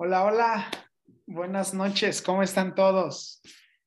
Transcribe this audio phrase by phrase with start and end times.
[0.00, 0.70] Hola, hola.
[1.26, 2.22] Buenas noches.
[2.22, 3.42] ¿Cómo están todos?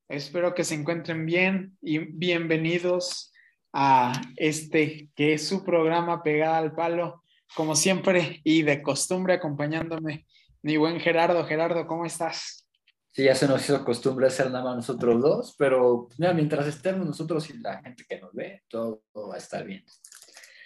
[0.10, 3.32] Espero que se encuentren bien y bienvenidos
[3.72, 7.24] a este que es su programa Pegada al Palo,
[7.56, 10.28] como siempre y de costumbre acompañándome
[10.62, 11.46] mi buen Gerardo.
[11.46, 12.68] Gerardo, ¿cómo estás?
[13.14, 17.08] Sí, ya se nos hizo costumbre hacer nada más nosotros dos, pero mira, mientras estemos
[17.08, 19.86] nosotros y la gente que nos ve, todo, va a estar bien.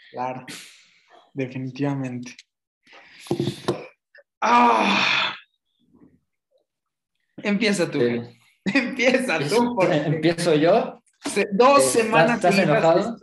[0.09, 0.43] Claro,
[1.35, 2.35] definitivamente.
[4.41, 5.24] Ah,
[7.45, 7.99] Empieza tú.
[8.65, 9.79] Empieza tú.
[9.83, 10.99] Empiezo yo.
[11.51, 13.17] dos semanas ¿Estás enojado?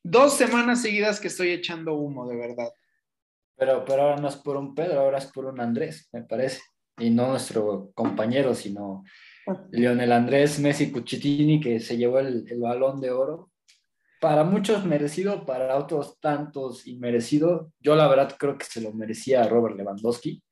[0.00, 2.68] Dos semanas seguidas que estoy echando humo, de verdad.
[3.56, 6.60] Pero, pero ahora no es por un Pedro, ahora es por un Andrés, me parece.
[6.98, 9.02] Y no nuestro compañero, sino
[9.72, 13.50] Lionel Andrés Messi Cuchitini, que se llevó el, el balón de oro.
[14.20, 17.72] Para muchos merecido, para otros tantos inmerecido.
[17.80, 20.44] Yo la verdad creo que se lo merecía Robert Lewandowski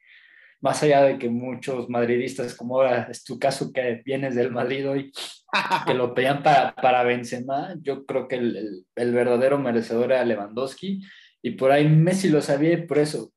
[0.62, 4.88] más allá de que muchos madridistas, como ahora es tu caso que vienes del Madrid
[4.88, 5.13] hoy,
[5.87, 11.02] que lo pedían para, para Benzema, yo creo que el, el, verdadero merecedor era Lewandowski,
[11.43, 13.33] y por ahí Messi lo sabía y por eso,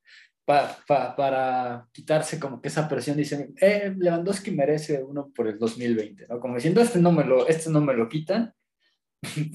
[0.46, 5.58] pa, pa, para quitarse como que esa presión, dicen, eh, Lewandowski merece uno por el
[5.58, 6.40] 2020, ¿no?
[6.40, 8.53] Como diciendo, este no me lo, este no me lo quitan,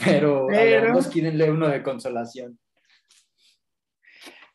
[0.04, 0.50] pero, pero...
[0.50, 2.58] a Lewandowski denle uno de consolación.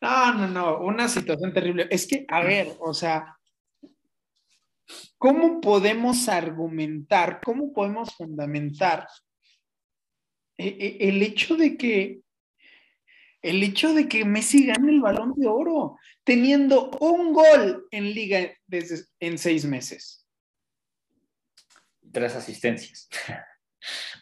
[0.00, 1.86] No, no, no, una situación terrible.
[1.90, 3.36] Es que, a ver, o sea,
[5.18, 9.06] ¿cómo podemos argumentar, cómo podemos fundamentar
[10.58, 12.20] e, e, el hecho de que
[13.42, 18.52] el hecho de que Messi gane el balón de oro teniendo un gol en liga
[18.66, 20.26] desde, en seis meses.
[22.10, 23.08] Tres asistencias.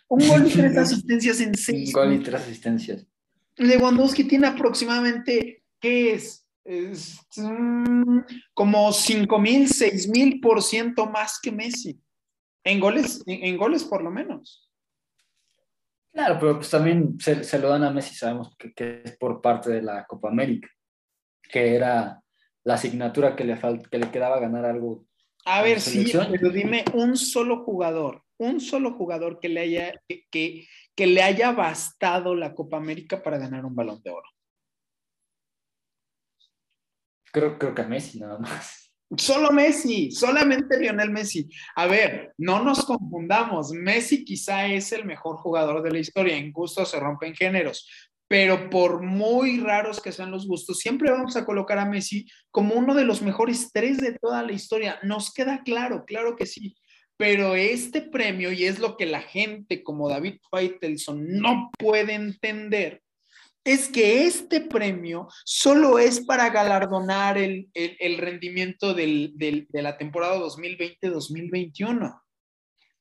[0.08, 1.88] Un gol y tres asistencias en seis.
[1.88, 3.06] Un gol y tres asistencias.
[3.56, 6.48] Lewandowski tiene aproximadamente ¿qué es?
[6.64, 8.20] es mm,
[8.54, 12.00] como 5 mil, 6 mil por ciento más que Messi.
[12.64, 14.72] En goles, en, goles por lo menos.
[16.10, 19.42] Claro, pero pues también se, se lo dan a Messi, sabemos que, que, es por
[19.42, 20.70] parte de la Copa América,
[21.42, 22.18] que era
[22.62, 23.58] la asignatura que le,
[23.90, 25.04] que le quedaba ganar algo.
[25.44, 30.66] A ver, sí, pero dime un solo jugador, un solo jugador que le haya, que,
[30.94, 34.33] que le haya bastado la Copa América para ganar un balón de oro.
[37.34, 38.92] Creo, creo que a Messi nada más.
[39.16, 41.48] Solo Messi, solamente Lionel Messi.
[41.74, 43.72] A ver, no nos confundamos.
[43.72, 46.36] Messi quizá es el mejor jugador de la historia.
[46.36, 47.88] En gusto se rompen géneros.
[48.28, 52.76] Pero por muy raros que sean los gustos, siempre vamos a colocar a Messi como
[52.76, 55.00] uno de los mejores tres de toda la historia.
[55.02, 56.76] Nos queda claro, claro que sí.
[57.16, 63.02] Pero este premio, y es lo que la gente como David Faitelson no puede entender,
[63.64, 67.68] es que este premio solo es para galardonar el,
[68.18, 72.20] rendimiento de la temporada 2020-2021.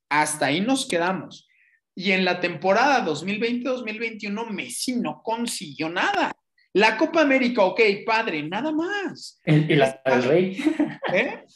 [0.10, 1.48] Hasta ahí nos quedamos.
[1.96, 6.32] Y en la temporada 2020-2021, Messi no consiguió nada.
[6.76, 9.40] La Copa América, ok, padre, nada más.
[9.46, 10.64] ¿Y la del Rey?
[11.14, 11.44] ¿Eh?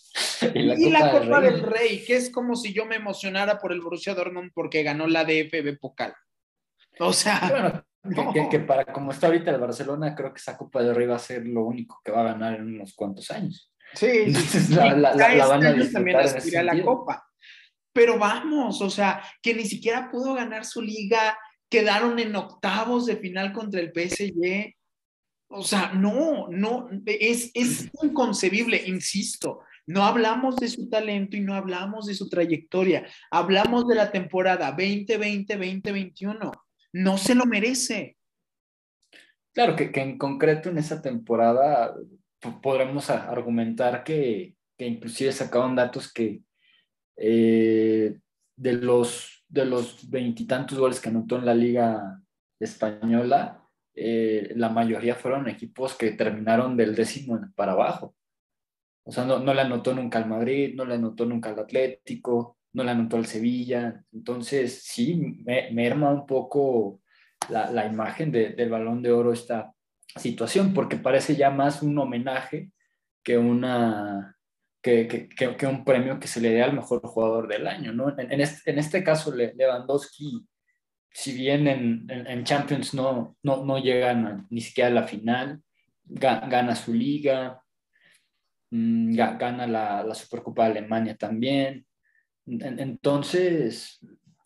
[0.54, 2.04] Y la, Copa, del, Rey?
[2.06, 5.80] que es como si yo me emocionara por el Borussia Dortmund porque ganó la DFB
[5.80, 6.14] Pokal.
[7.00, 7.84] O sea,
[8.50, 11.20] que, para como está ahorita el Barcelona, creo que esa Copa de Rey va a
[11.20, 13.72] ser lo único que va a ganar en unos cuantos años.
[13.94, 14.34] Sí,
[14.70, 17.26] la, la, la, van a este también aspira a la Copa.
[17.94, 21.38] Pero vamos, o sea, que ni siquiera pudo ganar su liga,
[21.70, 24.76] quedaron en octavos de final contra el PSG.
[25.50, 29.62] O sea, no, no, es, es inconcebible, insisto.
[29.88, 33.08] No hablamos de su talento y no hablamos de su trayectoria.
[33.32, 36.52] Hablamos de la temporada 2020-2021
[36.94, 38.18] no se lo merece.
[39.54, 41.96] Claro, que, en concreto en esa temporada
[42.62, 46.42] podremos argumentar que, que inclusive sacaban datos que
[47.18, 48.20] eh,
[48.56, 52.22] de los de los veintitantos goles que anotó en la liga
[52.60, 53.64] española,
[53.96, 58.16] eh, la mayoría fueron equipos que terminaron del décimo para abajo.
[59.06, 62.57] O sea, no, no le anotó nunca al Madrid, no le anotó nunca al Atlético,
[62.78, 64.04] no la anotó el Sevilla.
[64.14, 67.02] Entonces, sí, me, me un poco
[67.50, 69.74] la, la imagen de, del balón de oro esta
[70.16, 72.72] situación, porque parece ya más un homenaje
[73.24, 74.38] que, una,
[74.80, 77.94] que, que, un premio que se le dé al mejor jugador del año.
[77.94, 78.16] ¿no?
[78.16, 80.46] En, este, en este, caso, Lewandowski,
[81.12, 83.80] si bien en, en Champions no, no, no
[84.52, 85.64] ni siquiera a la final,
[86.06, 87.60] gana su liga,
[88.70, 91.88] mm, gana la, la Supercopa de Alemania también,
[92.48, 94.00] entonces,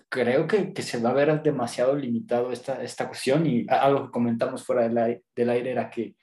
[0.10, 4.12] creo que, que, se va a ver demasiado limitado esta, esta cuestión y algo que
[4.12, 6.16] comentamos fuera del aire, del aire era que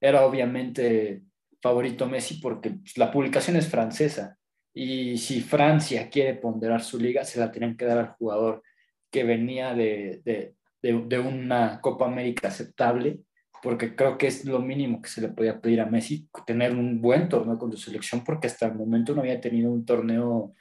[0.00, 1.22] era obviamente
[1.60, 4.38] favorito Messi porque pues, la publicación es francesa
[4.72, 8.62] y si Francia quiere ponderar su liga, se la tienen que dar al jugador
[9.10, 13.20] que venía de, de, de, una Copa América aceptable,
[13.62, 17.00] porque creo que es lo mínimo que se le podía pedir a Messi, tener un
[17.00, 20.54] buen torneo con su selección, porque hasta el momento no había tenido un torneo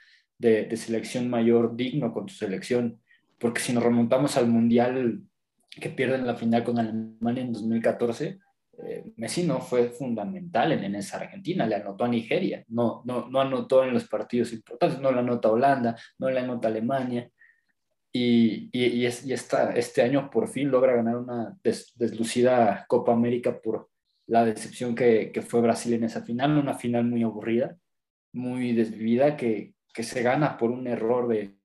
[0.44, 3.00] de, selección mayor digno con su selección,
[3.40, 5.22] porque si nos remontamos al Mundial
[5.70, 8.40] que pierden la final con Alemania en 2014,
[8.86, 13.40] eh, Messi no fue fundamental en, esa Argentina, le anotó a Nigeria, no, no, no
[13.40, 17.30] anotó en los partidos importantes, no le anota a Holanda, no le anota Alemania.
[18.16, 23.90] Y, y, y, este año por fin logra ganar una deslucida Copa América por
[24.28, 27.76] la decepción que, que, fue Brasil en esa final, una final muy aburrida,
[28.32, 31.56] muy desvivida, que, que se gana por un error de,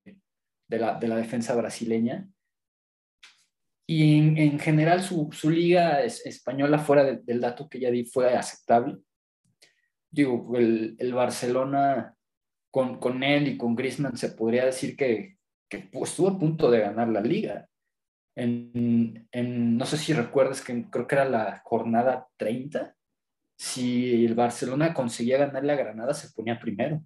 [0.69, 2.29] de, la, de la defensa brasileña
[3.91, 8.99] y en, general su, su, liga española, fuera del dato que ya di, fue aceptable.
[10.11, 12.15] Digo, el, el Barcelona
[12.71, 15.39] con, con, él y con Griezmann se podría decir que,
[15.71, 17.67] que estuvo a punto de ganar la liga.
[18.37, 22.95] En, en, no sé si recuerdas que creo que era la jornada 30,
[23.57, 27.03] si el Barcelona conseguía ganar la Granada se ponía primero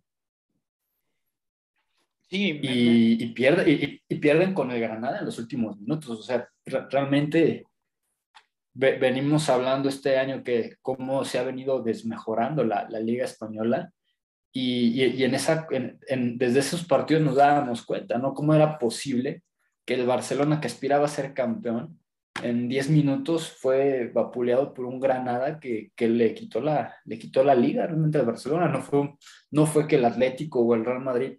[2.35, 6.19] y, pierde, y, pierden con el Granada en los últimos minutos.
[6.19, 7.67] O sea, realmente
[8.75, 13.93] venimos hablando este año que cómo se ha venido desmejorando la, la Liga Española
[14.51, 18.33] y, y en esa, en, desde esos partidos nos dábamos cuenta, ¿no?
[18.33, 19.43] Cómo era posible
[19.85, 21.99] que el Barcelona, que aspiraba a ser campeón,
[22.43, 27.45] en 10 minutos fue vapuleado por un Granada que, que, le, quitó la, le quitó
[27.45, 28.69] la liga realmente al Barcelona.
[28.69, 29.15] No fue,
[29.51, 31.39] no fue que el Atlético o el Real Madrid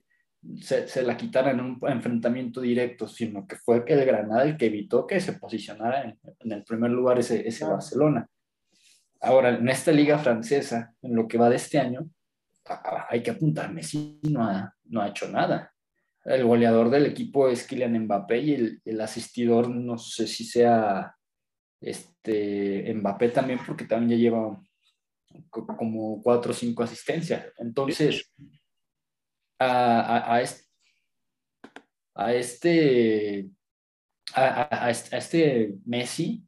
[0.61, 5.07] se, la quitara en un enfrentamiento directo, sino que fue el Granada el que evitó
[5.07, 8.27] que se posicionara en, el primer lugar ese, ese Barcelona.
[9.21, 12.09] Ahora, en esta liga francesa, en lo que va de este año,
[13.09, 15.73] hay que apuntar, Messi no ha, no ha hecho nada.
[16.25, 21.15] El goleador del equipo es Kylian Mbappé y el, el asistidor no sé si sea
[21.81, 24.61] este, Mbappé también, porque también ya lleva
[25.49, 27.45] como cuatro o cinco asistencias.
[27.57, 28.31] Entonces,
[29.63, 30.63] a, este,
[32.15, 33.50] a este,
[34.36, 36.45] a, este Messi,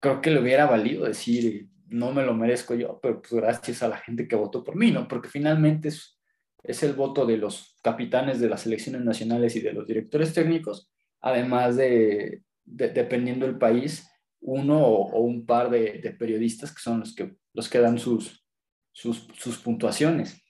[0.00, 3.88] creo que le hubiera valido decir, no me lo merezco yo, pero pues gracias a
[3.88, 5.08] la gente que votó por mí, ¿no?
[5.08, 6.18] Porque finalmente es,
[6.62, 10.90] es el voto de los capitanes de las selecciones nacionales y de los directores técnicos,
[11.20, 14.08] además de, dependiendo del país,
[14.40, 18.44] uno o, un par de, periodistas que son los que, los que dan sus,
[18.92, 20.42] sus, sus puntuaciones.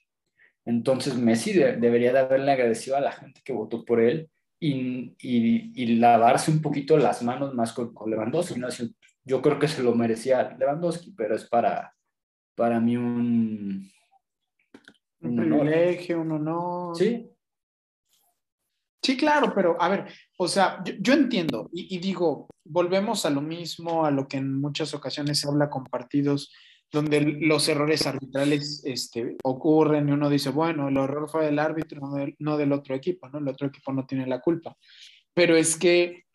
[0.65, 4.29] Entonces Messi debería de haberle agradecido a la gente que votó por él
[4.59, 8.59] y, y, lavarse un poquito las manos más con, Lewandowski.
[8.59, 8.67] ¿no?
[9.23, 11.95] Yo creo que se lo merecía Lewandowski, pero es para,
[12.55, 13.89] para mí un...
[15.21, 16.95] Un, privilegio, un honor.
[16.95, 17.27] Sí.
[19.03, 20.05] Sí, claro, pero a ver,
[20.37, 24.59] o sea, yo, entiendo y, y, digo, volvemos a lo mismo, a lo que en
[24.59, 26.51] muchas ocasiones se habla con partidos
[26.91, 32.01] donde los errores arbitrales este, ocurren y uno dice, bueno, el error fue del árbitro,
[32.39, 33.39] no del, otro equipo, ¿no?
[33.39, 34.75] El otro equipo no tiene la culpa.
[35.33, 36.25] Pero es que,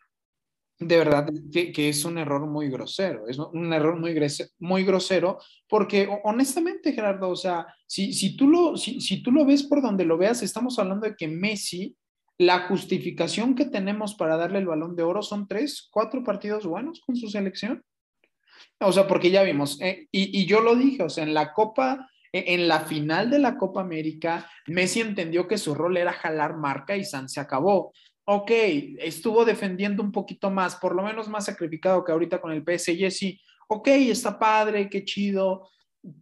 [0.79, 4.15] de verdad, que, es un error muy grosero, es un error muy,
[4.59, 5.37] muy grosero,
[5.69, 9.81] porque honestamente, Gerardo, o sea, si, si, tú lo, si, si tú lo ves por
[9.83, 11.95] donde lo veas, estamos hablando de que Messi,
[12.39, 17.01] la justificación que tenemos para darle el balón de oro son tres, cuatro partidos buenos
[17.01, 17.83] con su selección.
[18.79, 22.09] O sea, porque ya vimos, eh, y, yo lo dije, o sea, en la Copa,
[22.31, 26.57] e, en la final de la Copa América, Messi entendió que su rol era jalar
[26.57, 27.93] marca y San se acabó.
[28.25, 28.51] Ok,
[28.99, 33.09] estuvo defendiendo un poquito más, por lo menos más sacrificado que ahorita con el PSG,
[33.11, 33.41] sí.
[33.69, 35.69] Ok, está padre, qué chido,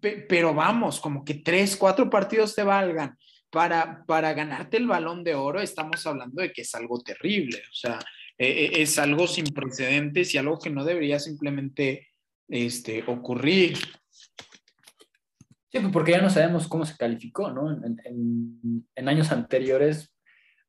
[0.01, 3.17] pero vamos, como que tres, cuatro partidos te valgan.
[3.51, 7.73] Para, para ganarte el balón de oro, estamos hablando de que es algo terrible, o
[7.73, 7.99] sea,
[8.37, 12.09] e, e, es algo sin precedentes y algo que no debería simplemente
[12.47, 13.77] este, ocurrir.
[15.75, 17.69] Sí, pues, porque ya no sabemos cómo se calificó, ¿no?
[17.71, 20.15] En, años anteriores,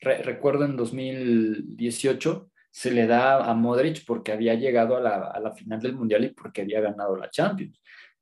[0.00, 5.94] recuerdo en 2018, se le da a Modric porque había llegado a la, final del
[5.94, 7.80] Mundial y porque había ganado la Champions.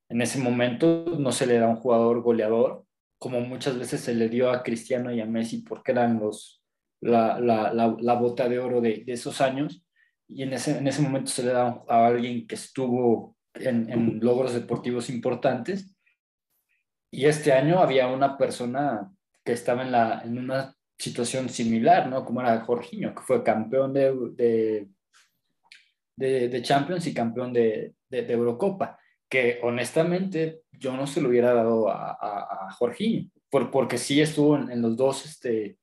[0.08, 2.84] En ese momento no se le da un jugador goleador,
[3.18, 6.62] como muchas veces se le dio a Cristiano y a Messi porque eran los,
[7.00, 9.82] la, la, bota de oro de, esos años.
[10.28, 14.54] Y en ese, en ese momento se le da a alguien que estuvo en, logros
[14.54, 15.94] deportivos importantes.
[17.10, 19.12] Y este año había una persona
[19.44, 22.24] que estaba en, la, en una situación similar, ¿no?
[22.24, 24.88] Como era Jorginho, que fue campeón de,
[26.16, 31.52] de, de, Champions y campeón de, de, Eurocopa, que honestamente yo no se lo hubiera
[31.52, 35.78] dado a, a, Jorginho, por, porque sí estuvo en, los dos, este,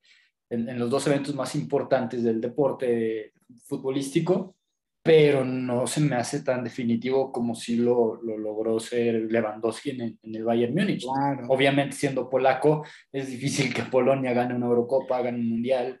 [0.50, 3.32] en, los dos eventos más importantes del deporte
[3.64, 4.56] futbolístico,
[5.02, 10.18] pero no se me hace tan definitivo como si lo, lo logró ser Lewandowski en
[10.22, 11.04] el, Bayern Múnich.
[11.48, 16.00] Obviamente, siendo polaco, es difícil que Polonia gane una Eurocopa, gane un Mundial.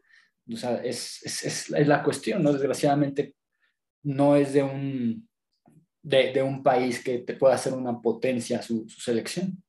[0.52, 2.52] O sea, es, es, es, es la cuestión, ¿no?
[2.52, 3.34] Desgraciadamente,
[4.04, 5.28] no es de un,
[6.02, 9.62] de, de, un país que te pueda hacer una potencia su, su, selección.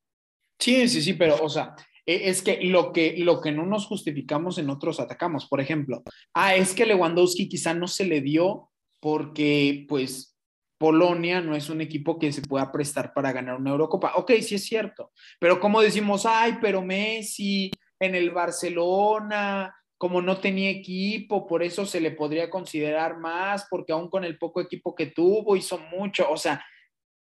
[0.60, 1.74] Sí, sí, sí, pero, o sea,
[2.06, 5.46] e, es que lo, que lo que no nos justificamos en otros atacamos.
[5.46, 8.70] Por ejemplo, ah, es que Lewandowski quizá no se le dio
[9.04, 10.34] porque pues
[10.78, 14.14] Polonia no es un equipo que se pueda prestar para ganar una Eurocopa.
[14.14, 17.70] Ok, sí es cierto, pero como decimos, ay, pero Messi
[18.00, 23.92] en el Barcelona, como no tenía equipo, por eso se le podría considerar más, porque
[23.92, 26.64] aún con el poco equipo que tuvo hizo mucho, o sea,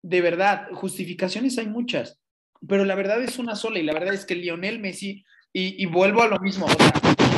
[0.02, 2.22] de verdad, justificaciones hay muchas,
[2.66, 6.22] pero la verdad es una sola y la verdad es que Lionel Messi, y, vuelvo
[6.22, 6.94] a lo mismo, o sea,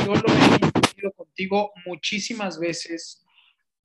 [0.06, 3.25] yo lo he discutido contigo muchísimas veces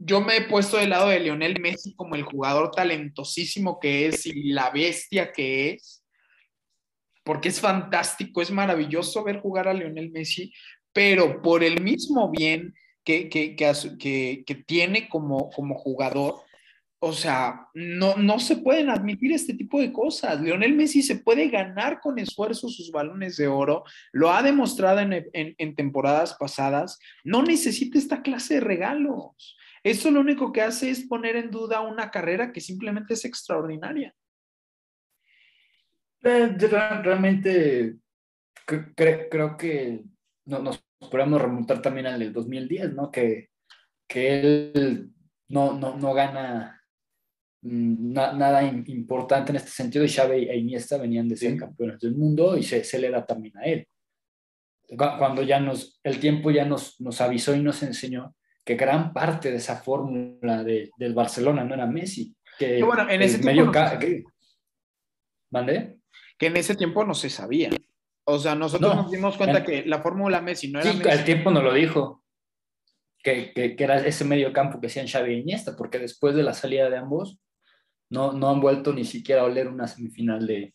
[0.03, 4.25] yo me he puesto del lado de Lionel Messi como el jugador talentosísimo que es
[4.25, 6.03] y la bestia que es,
[7.23, 10.51] porque es fantástico, es maravilloso ver jugar a Lionel Messi,
[10.91, 16.35] pero por el mismo bien que, que, tiene como, como jugador,
[16.99, 20.41] o sea, no, no se pueden admitir este tipo de cosas.
[20.41, 25.13] Lionel Messi se puede ganar con esfuerzo sus balones de oro, lo ha demostrado en,
[25.13, 29.57] en, en temporadas pasadas, no necesita esta clase de regalos.
[29.83, 34.13] Eso lo único que hace es poner en duda una carrera que simplemente es extraordinaria.
[36.23, 37.97] Eh, realmente
[38.65, 40.03] creo que
[40.45, 43.09] nos podemos remontar también al del 2010, ¿no?
[43.09, 43.49] Que,
[44.07, 45.09] que él
[45.49, 46.79] no, no, no gana
[47.61, 52.15] mm, nada importante en este sentido y Xavi e Iniesta venían de ser campeones del
[52.15, 53.87] mundo y se, se, le da también a él.
[54.95, 59.51] Cuando ya nos, el tiempo ya nos, nos avisó y nos enseñó que gran parte
[59.51, 62.35] de esa fórmula de, del Barcelona no era Messi.
[62.57, 64.23] Que, bueno, en ese tiempo no que,
[66.37, 67.71] Que en ese tiempo no se sabía.
[68.25, 71.09] O sea, nosotros nos dimos cuenta que la fórmula Messi no era sí, Messi.
[71.09, 72.23] al tiempo no lo dijo.
[73.23, 76.41] Que, que, que, era ese medio campo que hacían Xavi y Iniesta, porque después de
[76.41, 77.39] la salida de ambos,
[78.09, 80.73] no, no han vuelto ni siquiera a oler una semifinal de,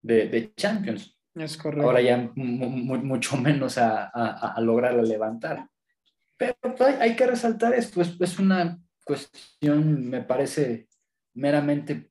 [0.00, 1.18] de, de Champions.
[1.34, 1.86] Es correcto.
[1.86, 5.66] Ahora ya mucho menos a, a, a lograrla levantar.
[7.00, 10.88] Hay que resaltar esto, es, una cuestión, me parece,
[11.34, 12.10] meramente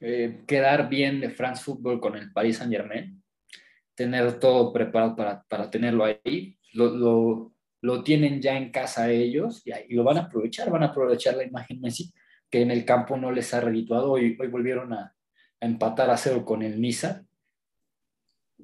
[0.00, 3.22] eh, quedar bien de France Football con el Paris Saint Germain,
[3.94, 9.62] tener todo preparado para, para tenerlo ahí, lo, lo, lo, tienen ya en casa ellos
[9.64, 12.12] y, lo van a aprovechar, van a aprovechar la imagen Messi,
[12.50, 15.12] que en el campo no les ha redituado, hoy, hoy volvieron a,
[15.58, 17.24] empatar a cero con el Niza,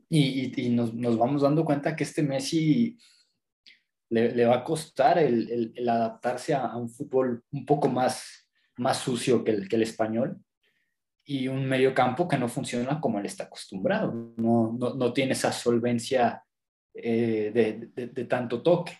[0.08, 2.98] y, y, y nos, nos, vamos dando cuenta que este Messi
[4.12, 9.52] le, va a costar el, adaptarse a, un fútbol un poco más, más sucio que
[9.52, 10.38] el, español
[11.24, 15.32] y un medio campo que no funciona como él está acostumbrado, no, no, no tiene
[15.32, 16.44] esa solvencia
[16.94, 18.98] eh, de, de, tanto toque.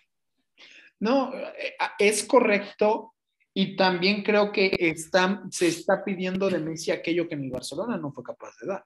[0.99, 3.13] No, eh, es correcto
[3.53, 8.11] y también creo que está, se está pidiendo de Messi aquello que el Barcelona no
[8.11, 8.85] fue capaz de dar.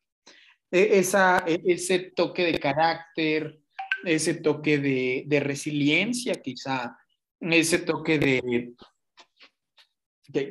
[0.69, 3.61] E, esa, e, ese toque de carácter,
[4.03, 6.97] ese toque de, de resiliencia, quizá,
[7.39, 8.73] ese toque de,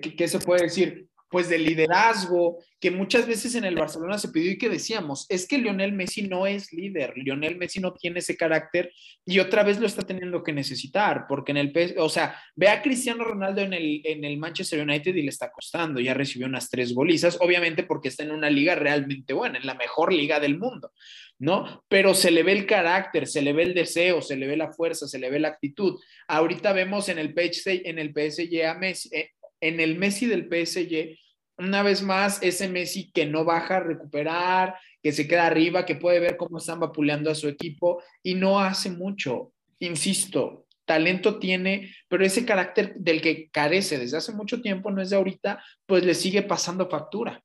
[0.01, 1.09] ¿qué se puede decir?
[1.29, 5.49] Pues de liderazgo, que muchas veces en el Barcelona se pidió y que decíamos, es
[5.49, 8.93] que Lionel Messi no es líder, Lionel Messi no tiene ese carácter
[9.25, 12.83] y otra vez lo está teniendo que necesitar, porque en el, o sea, ve a
[12.83, 16.71] Cristiano Ronaldo en el, en el Manchester United y le está costando, ya recibió unas
[16.71, 20.59] tres golizas, obviamente porque está en una liga realmente buena, en la mejor liga del
[20.59, 20.93] mundo,
[21.39, 21.85] ¿no?
[21.89, 24.73] Pero se le ve el carácter, se le ve el deseo, se le ve la
[24.73, 25.99] fuerza, se le ve la actitud.
[26.29, 30.49] Ahorita vemos en el PSG, en el PSG a Messi, eh, en el Messi del
[30.49, 31.19] PSG,
[31.59, 35.95] una vez más, ese Messi que no baja a recuperar, que se queda arriba, que
[35.95, 39.53] puede ver cómo están vapuleando a su equipo y no hace mucho.
[39.79, 45.11] Insisto, talento tiene, pero ese carácter del que carece desde hace mucho tiempo, no es
[45.11, 47.43] de ahorita, pues le sigue pasando factura.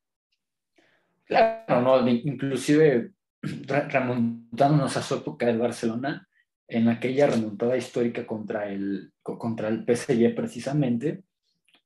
[1.25, 6.27] Claro, no, inclusive remontándonos a su época del Barcelona,
[6.67, 11.23] en aquella remontada histórica contra el, contra el PSG precisamente,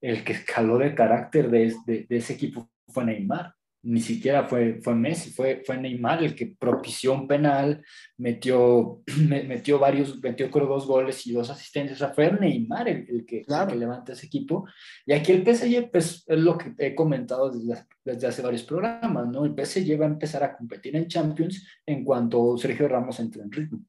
[0.06, 3.56] el que escaló de carácter de, de, ese equipo fue Neymar.
[3.82, 7.84] ni siquiera fue, fue Messi, fue, fue Neymar el que propició un penal,
[8.18, 13.26] metió, metió varios, metió creo dos goles y dos asistencias, o sea, fue Neymar el,
[13.26, 13.44] que,
[13.76, 14.68] levanta ese equipo.
[15.08, 19.28] Y aquí el PSG, pues es lo que he comentado desde, desde, hace varios programas,
[19.28, 19.44] ¿no?
[19.44, 23.52] El PSG va a empezar a competir en Champions en cuanto Sergio Ramos entre en
[23.52, 23.80] ritmo.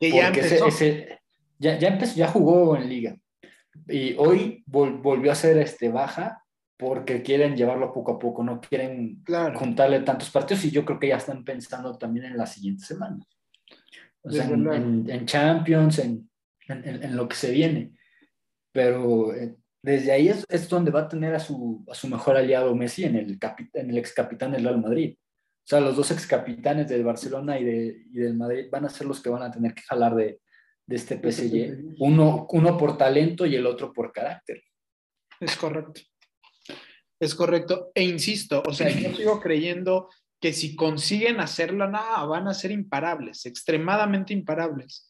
[0.00, 0.68] Y ya empezó.
[1.58, 3.18] ya, ya, empezó, ya jugó en liga.
[3.88, 6.44] Y hoy volvió a ser este, baja
[6.76, 9.22] porque quieren llevarlo poco a poco, no quieren
[9.54, 13.24] juntarle tantos partidos y yo creo que ya están pensando también en la siguiente semana.
[14.22, 16.28] O sea, en, Champions, en,
[16.68, 17.92] en, lo que se viene.
[18.72, 22.36] Pero eh, desde ahí es, es, donde va a tener a su, a su mejor
[22.36, 23.38] aliado Messi en el,
[23.74, 25.16] en el ex capitán del Real Madrid.
[25.18, 28.88] O sea, los dos ex capitanes del Barcelona y, de, y del Madrid van a
[28.88, 30.40] ser los que van a tener que jalar de,
[30.86, 31.96] de este PSG.
[31.98, 34.62] Uno, uno por talento y el otro por carácter.
[35.40, 36.00] Es correcto.
[37.18, 37.90] Es correcto.
[37.94, 40.08] E insisto, o sea, yo sigo creyendo
[40.40, 45.08] que si consiguen hacerlo, nada, van a ser imparables, extremadamente imparables.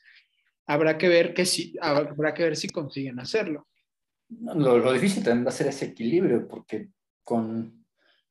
[0.67, 3.67] Habrá que ver que si, habrá que ver si consiguen hacerlo.
[4.29, 6.91] lo, lo, difícil también va a ser ese equilibrio, porque
[7.25, 7.85] con,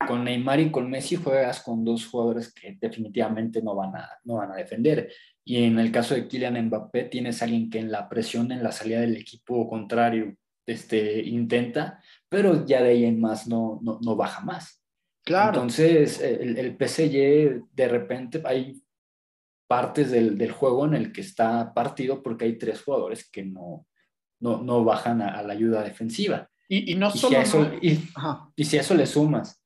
[0.07, 4.35] con Neymar y con Messi juegas con dos jugadores que definitivamente no van, a, no
[4.35, 5.11] van a defender.
[5.45, 8.63] Y en el caso de Kylian Mbappé, tienes a alguien que en la presión, en
[8.63, 10.35] la salida del equipo contrario,
[10.65, 14.81] este, intenta, pero ya de ahí en más no, no, no baja más.
[15.25, 15.55] Claro.
[15.55, 18.81] Entonces, el, el PSG, de repente, hay
[19.67, 23.87] partes del, del, juego en el que está partido porque hay tres jugadores que no,
[24.39, 26.49] no, no bajan a, la ayuda defensiva.
[26.67, 27.37] Y, y no solo...
[27.37, 27.99] Si eso, y,
[28.55, 29.63] y, si a eso le sumas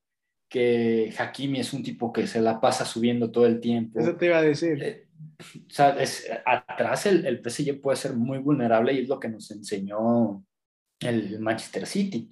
[0.49, 3.99] que Hakimi es un tipo que se la pasa subiendo todo el tiempo.
[3.99, 4.81] Eso te iba a decir.
[4.81, 5.06] Eh,
[5.39, 9.29] o sea, es, atrás el, el PSG puede ser muy vulnerable y es lo que
[9.29, 10.43] nos enseñó
[10.99, 12.29] el Manchester City.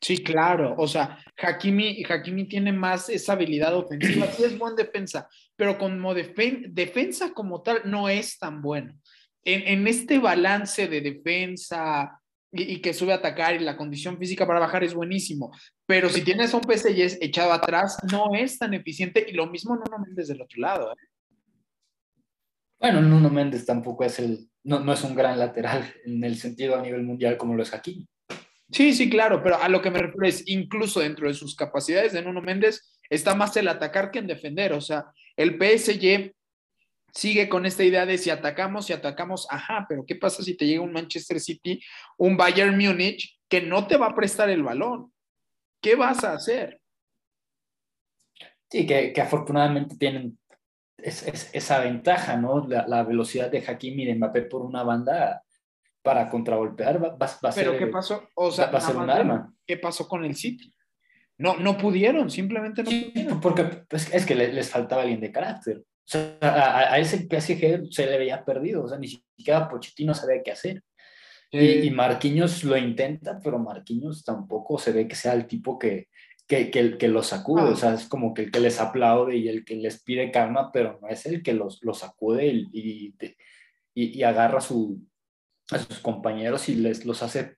[0.00, 0.74] Sí, claro.
[0.76, 4.26] O sea, Hakimi, Hakimi tiene más esa habilidad ofensiva.
[4.26, 8.98] Sí es buen defensa, pero como defensa como tal no es tan bueno.
[9.42, 12.20] En, en este balance de defensa
[12.52, 15.50] y, que sube a atacar y la condición física para bajar es buenísimo.
[15.86, 19.24] Pero si tienes un PSG echado atrás, no es tan eficiente.
[19.28, 20.92] Y lo mismo Nuno Méndez del otro lado.
[20.92, 20.96] ¿eh?
[22.84, 26.76] Bueno, Nuno Méndez tampoco es el, no, no, es un gran lateral en el sentido
[26.76, 28.06] a nivel mundial como lo es aquí.
[28.70, 32.12] Sí, sí, claro, pero a lo que me refiero es incluso dentro de sus capacidades
[32.12, 34.74] de Nuno Méndez está más el atacar que en defender.
[34.74, 36.34] O sea, el PSG
[37.10, 40.66] sigue con esta idea de si atacamos, si atacamos, ajá, pero ¿qué pasa si te
[40.66, 41.80] llega un Manchester City,
[42.18, 45.10] un Bayern Múnich que no te va a prestar el balón?
[45.80, 46.82] ¿Qué vas a hacer?
[48.70, 50.38] Sí, que, que afortunadamente tienen
[50.98, 52.66] es, esa ventaja, ¿no?
[52.66, 55.42] La, velocidad de Hakimi y de Mbappé por una banda
[56.02, 58.28] para contragolpear va, va, a ser, ¿Pero qué pasó?
[58.34, 59.54] O sea, va a ser un arma.
[59.66, 60.72] ¿Qué pasó con el City?
[61.38, 63.40] No, no pudieron, simplemente no pudieron.
[63.40, 65.78] Porque es, que les, faltaba alguien de carácter.
[65.78, 70.42] O sea, a, ese PSG se le veía perdido, o sea, ni siquiera Pochettino sabía
[70.42, 70.82] qué hacer.
[71.50, 76.08] Y, y Marquinhos lo intenta, pero Marquinhos tampoco se ve que sea el tipo que,
[76.46, 77.76] que, que, que los sacude, o ah.
[77.76, 80.98] sea, es como que el que les aplaude y el que les pide calma, pero
[81.00, 83.14] no es el que los, los sacude y, y,
[83.94, 85.00] y, agarra a, su,
[85.70, 87.56] a sus compañeros y les, los, hace,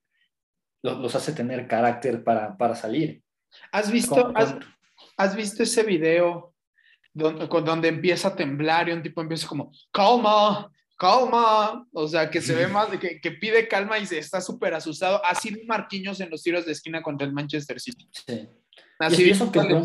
[0.82, 3.22] los, los hace tener carácter para, para salir.
[3.72, 4.54] ¿Has visto, has,
[5.16, 6.54] has, visto ese video
[7.12, 12.40] donde, donde empieza a temblar y un tipo empieza como, calma, calma, o sea, que
[12.40, 16.30] se ve más, que, que pide calma y se está súper asustado, así Marquinhos en
[16.30, 18.08] los tiros de esquina contra el Manchester City.
[18.12, 18.48] Sí
[19.00, 19.82] y, eso quedó,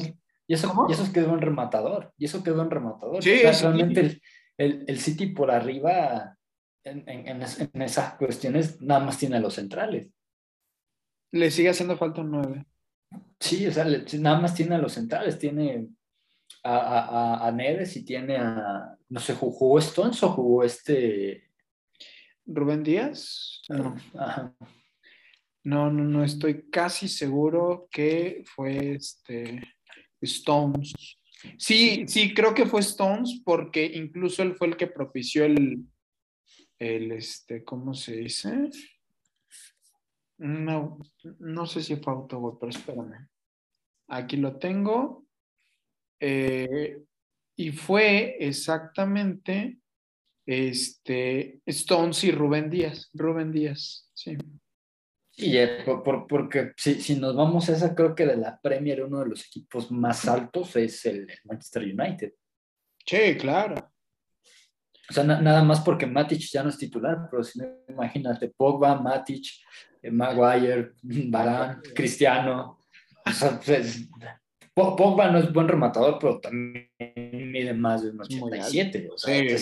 [0.48, 2.14] y, eso, y eso quedó en rematador.
[2.18, 3.24] Y eso quedó en rematador.
[3.24, 4.22] Sí, realmente el,
[4.58, 6.38] el, el, City por arriba
[6.84, 10.10] en, en, en, esas cuestiones nada más tiene a los centrales.
[11.32, 12.66] Le sigue haciendo falta un 9.
[13.40, 15.38] Sí, o sea, nada más tiene a los centrales.
[15.40, 15.88] Tiene
[16.64, 18.98] a, a, a, Neves y tiene a.
[19.10, 21.50] No sé, ¿jugó Stones o jugó este.
[22.46, 23.62] Rubén Díaz?
[23.70, 23.96] No.
[24.18, 24.54] Ajá.
[25.64, 29.62] No, no, no, estoy casi seguro que fue este
[30.22, 30.94] Stones.
[31.58, 35.86] Sí, sí, creo que fue Stones porque incluso él fue el que propició el,
[36.80, 38.70] el este, ¿cómo se dice?
[40.38, 40.98] No,
[41.40, 43.30] no sé si fue autogol, pero espérame.
[44.08, 45.26] Aquí lo tengo.
[46.20, 47.04] Eh,
[47.56, 49.78] y fue exactamente
[50.46, 53.10] este, Stones y Rubén Díaz.
[53.14, 54.36] Rubén Díaz, sí.
[55.42, 59.22] Sí, por, porque si, si, nos vamos a esa, creo que de la Premier uno
[59.22, 62.34] de los equipos más altos es el Manchester United.
[63.04, 63.76] Sí, claro.
[65.10, 69.02] O sea, nada más porque Matic ya no es titular, pero si no, imagínate, Pogba,
[69.02, 69.46] Matic,
[70.04, 72.78] eh, Maguire, Barán, Cristiano.
[73.26, 74.08] O sea, pues,
[74.76, 76.88] Pogba no es buen rematador, pero también
[77.52, 79.10] mide más de unos 87.
[79.12, 79.58] O sea,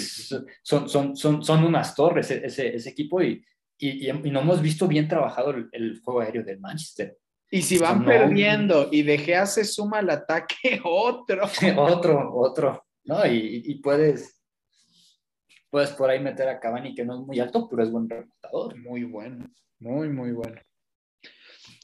[0.61, 3.43] son, son, son, son unas torres e, ese, ese equipo y,
[3.79, 7.17] y, y, no hemos visto bien trabajado el, juego aéreo del Manchester.
[7.49, 11.49] Y si van perdiendo y De Gea se suma al ataque, otro.
[11.77, 12.85] otro, otro.
[13.05, 13.25] ¿no?
[13.25, 14.39] Y, y, puedes,
[15.69, 18.77] puedes por ahí meter a Cavani, que no es muy alto, pero es buen rematador.
[18.77, 20.61] Muy bueno, muy, muy bueno.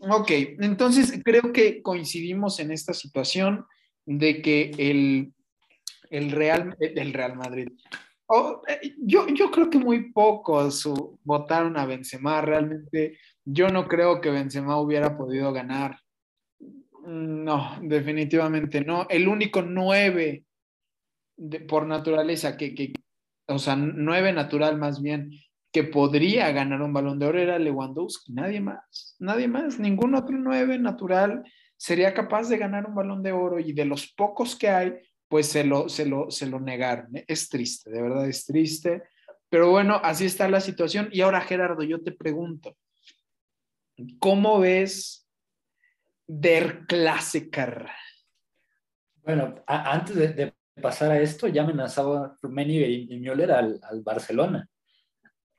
[0.01, 3.65] Ok, entonces creo que coincidimos en esta situación
[4.05, 5.33] de que el,
[6.09, 7.69] el, Real, el Real Madrid,
[8.67, 10.89] eh, yo, yo creo que muy pocos
[11.23, 15.99] votaron a Benzema, realmente yo no creo que Benzema hubiera podido ganar.
[17.05, 19.05] No, definitivamente no.
[19.09, 20.45] El único nueve
[21.67, 22.93] por naturaleza que, que,
[23.47, 25.31] o sea, nueve natural más bien,
[25.71, 30.37] que podría ganar un balón de oro era Lewandowski, nadie más, nadie más, ningún otro
[30.37, 31.43] nueve natural
[31.75, 34.93] sería capaz de ganar un balón de oro y de los pocos que hay,
[35.27, 37.15] pues se lo, se lo, se lo negaron.
[37.15, 37.25] ¿eh?
[37.27, 39.03] Es triste, de verdad es triste.
[39.49, 41.09] Pero bueno, así está la situación.
[41.11, 42.77] Y ahora, Gerardo, yo te pregunto,
[44.19, 45.27] ¿cómo ves
[46.27, 47.87] Der Klassiker?
[49.23, 54.67] Bueno, antes de, pasar a esto, ya amenazaba Rummenigge y Müller al, al Barcelona.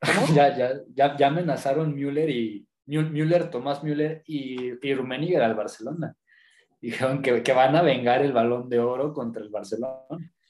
[0.35, 6.15] ya, ya, ya, ya, amenazaron Müller y Müller, Tomás Müller y, y Rummenigge al Barcelona.
[6.79, 9.97] Dijeron que, que, van a vengar el balón de oro contra el Barcelona.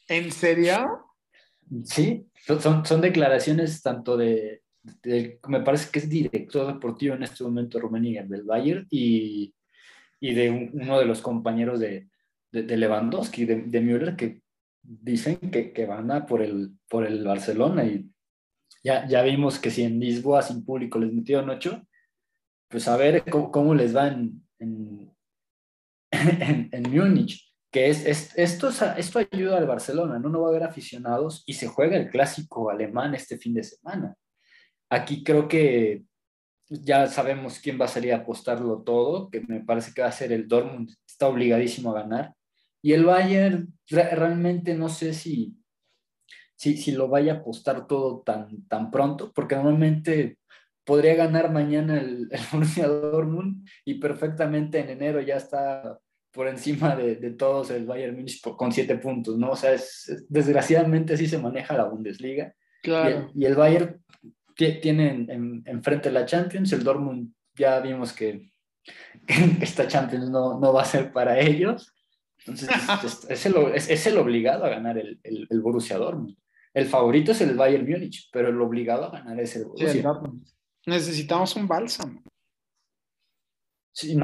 [0.08, 1.06] ¿En serio?
[1.84, 2.28] Sí,
[2.60, 4.64] son, son declaraciones tanto de,
[5.48, 9.54] me parece que es director deportivo en este momento Rummenigge del Bayern y,
[10.20, 12.08] y de uno de los compañeros de,
[12.52, 14.42] de, Lewandowski, de, de Müller, que
[14.82, 18.10] dicen que, que, van a por el, por el Barcelona y
[18.84, 21.86] ya, ya vimos que si en Lisboa sin público les metieron ocho,
[22.70, 25.12] pues a ver cómo, cómo les va en, en,
[26.72, 27.44] en, Múnich.
[27.72, 30.30] Que es, es, esto, esto ayuda al Barcelona, ¿no?
[30.30, 34.16] no va a haber aficionados y se juega el clásico alemán este fin de semana.
[34.90, 36.06] Aquí creo que
[36.70, 40.14] ya sabemos quién va a salir a apostarlo todo, que me parece que va a
[40.14, 42.34] ser el Dortmund, está obligadísimo a ganar.
[42.82, 45.58] Y el Bayern, realmente no sé si,
[46.56, 50.40] si, si lo vaya a apostar todo tan, tan pronto, porque normalmente
[50.88, 56.00] podría ganar mañana el, el Borussia Dortmund y perfectamente en enero ya está
[56.32, 59.52] por encima de, de todos el Bayern Munich con siete puntos, ¿no?
[59.52, 62.54] O sea, es, desgraciadamente así se maneja la Bundesliga.
[62.84, 63.30] Claro.
[63.36, 64.02] Y, el, Bayern
[64.56, 65.28] tiene
[65.66, 68.52] enfrente en, la Champions, el Dortmund ya vimos que,
[69.62, 71.94] esta Champions no, no va a ser para ellos.
[72.40, 72.70] Entonces,
[73.30, 76.38] es, el, es, el, obligado a ganar el, el, el, Borussia Dortmund.
[76.74, 80.02] El favorito es el Bayern Múnich, pero el obligado a ganar es el Borussia.
[80.02, 80.46] Dortmund.
[80.88, 82.24] Necesitamos un bálsamo.
[83.92, 84.18] Sí,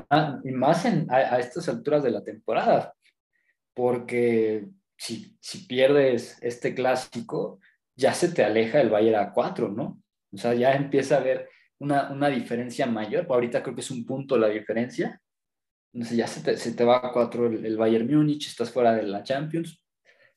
[0.44, 2.94] y más en, a, estas alturas de la temporada,
[3.74, 7.60] porque si, si pierdes este clásico,
[7.96, 10.02] ya se te aleja el Bayern a 4, ¿no?
[10.32, 11.50] O sea, ya empieza a haber
[11.80, 13.28] una, una, diferencia mayor.
[13.30, 15.22] Ahorita creo que es un punto la diferencia.
[15.92, 18.94] Entonces ya se te, se te va a 4 el, el, Bayern Múnich, estás fuera
[18.94, 19.84] de la Champions.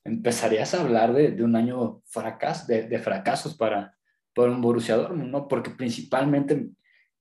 [0.03, 3.96] Empezarías a hablar de, de un año fracas, de, de fracasos para,
[4.37, 5.49] por un Borussia Dortmund, ¿no?
[5.49, 6.68] Porque principalmente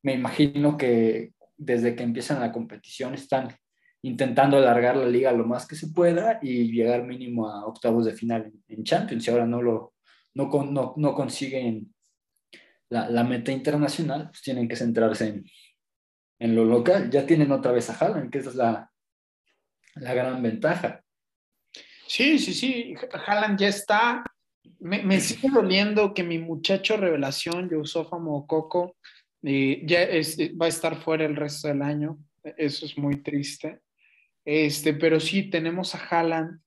[0.04, 3.56] me imagino que desde que empiezan la competición están
[4.02, 8.12] intentando alargar la liga lo más que se pueda y llegar mínimo a octavos de
[8.12, 9.26] final en, Champions.
[9.26, 9.94] Y ahora no lo
[10.34, 11.96] no, no, no consiguen
[12.90, 15.46] la, la, meta internacional, pues tienen que centrarse en,
[16.40, 17.10] en, lo local.
[17.10, 18.92] Ya tienen otra vez a Haaland, que esa es la,
[19.96, 21.02] la gran ventaja.
[22.08, 22.94] Sí, sí, sí.
[23.26, 24.22] Haaland ya está
[24.80, 28.96] me, sigue doliendo que mi muchacho revelación, Yusofa Mococo,
[29.44, 30.08] eh, ya
[30.60, 32.18] va a estar fuera el resto del año.
[32.58, 33.80] Eso es muy triste.
[34.44, 36.60] Este, pero sí, tenemos a Haaland.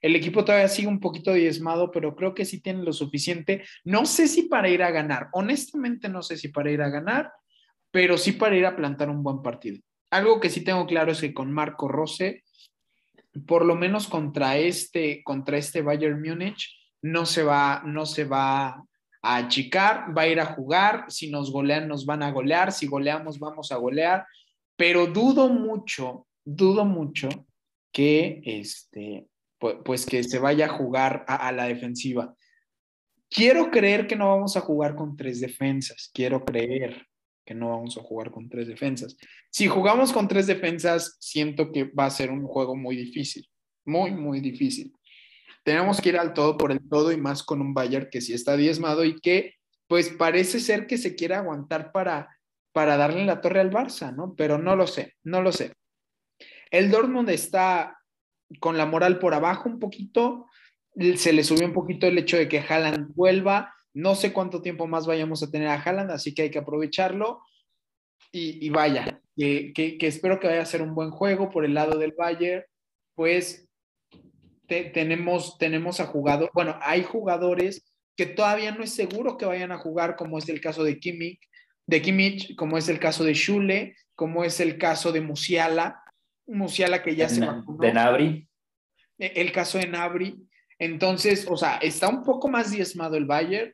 [0.00, 3.64] El equipo todavía sigue un poquito diezmado, pero creo que sí tiene lo suficiente.
[3.84, 5.28] No sé si para ir a ganar.
[5.32, 7.32] Honestamente, no sé si para ir a ganar,
[7.90, 9.78] pero sí para ir a plantar un buen partido.
[10.10, 12.44] Algo que sí tengo claro es que con Marco Rose,
[13.46, 18.84] por lo menos contra este, contra este Bayern Múnich, no se va, no se va
[19.22, 22.86] a achicar, va a ir a jugar, si nos golean nos van a golear, si
[22.86, 24.26] goleamos vamos a golear,
[24.76, 27.28] pero dudo mucho, dudo mucho
[27.92, 29.26] que este,
[29.58, 32.34] pues, que se vaya a jugar a, la defensiva.
[33.28, 37.06] Quiero creer que no vamos a jugar con tres defensas, quiero creer
[37.44, 39.16] que no vamos a jugar con tres defensas.
[39.50, 43.48] Si jugamos con tres defensas, siento que va a ser un juego muy difícil,
[43.84, 44.92] muy, muy difícil
[45.66, 48.32] tenemos que ir al todo por el todo y más con un Bayern que sí
[48.32, 49.54] está diezmado y que
[49.88, 52.38] pues parece ser que se quiere aguantar para,
[52.72, 54.36] para darle la torre al Barça, ¿no?
[54.36, 55.72] Pero no lo sé, no lo sé.
[56.70, 57.98] El Dortmund está
[58.60, 60.46] con la moral por abajo un poquito,
[61.16, 64.86] se le subió un poquito el hecho de que Haaland vuelva, no sé cuánto tiempo
[64.86, 67.42] más vayamos a tener a Haaland, así que hay que aprovecharlo
[68.30, 72.14] y, vaya, que, espero que vaya a ser un buen juego por el lado del
[72.16, 72.64] Bayern,
[73.16, 73.65] pues
[74.66, 77.84] tenemos, tenemos a jugadores, bueno, hay jugadores
[78.16, 81.40] que todavía no es seguro que vayan a jugar, como es el caso de Kimmich,
[81.86, 86.02] de Kimmich, como es el caso de Schule, como es el caso de Musiala,
[86.46, 87.78] Musiala que ya se vacunó.
[87.78, 88.48] De Nabri.
[89.18, 90.48] E, el caso de Nabri.
[90.78, 93.72] Entonces, o sea, está un poco más diezmado el Bayern.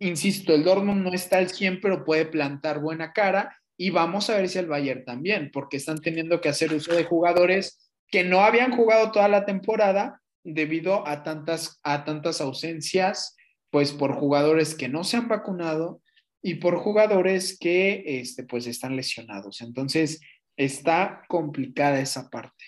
[0.00, 3.56] Insisto, el Dortmund no está al 100, pero puede plantar buena cara.
[3.76, 7.04] Y vamos a ver si el Bayern también, porque están teniendo que hacer uso de
[7.04, 13.36] jugadores que no habían jugado toda la temporada debido a tantas, a tantas ausencias,
[13.70, 16.00] pues por jugadores que no se han vacunado
[16.42, 19.62] y por jugadores que este, pues están lesionados.
[19.62, 20.20] Entonces,
[20.56, 22.64] está complicada esa parte.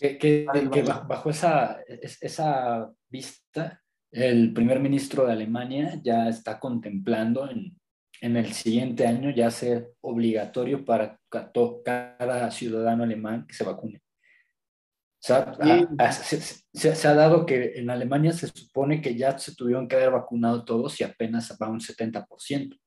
[0.00, 0.46] Que,
[1.06, 1.80] bajo esa,
[2.20, 7.76] esa vista, el primer ministro de Alemania ya está contemplando en,
[8.20, 14.00] en el siguiente año ya ser obligatorio para cada ciudadano alemán que se vacune.
[15.20, 16.40] O sea, se,
[16.72, 20.64] se, ha dado que en Alemania se supone que ya se tuvieron que haber vacunado
[20.64, 22.78] todos y apenas va un 70%.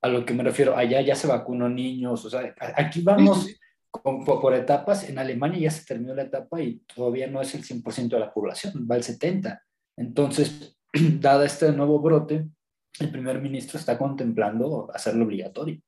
[0.00, 3.46] A lo que me refiero, allá ya se vacunó niños, o sea, aquí vamos
[3.90, 8.08] por, etapas, en Alemania ya se terminó la etapa y todavía no es el 100%
[8.08, 9.60] de la población, va el 70%.
[9.96, 10.76] Entonces,
[11.20, 12.48] dada este nuevo brote,
[13.00, 15.80] el primer ministro está contemplando hacerlo obligatorio.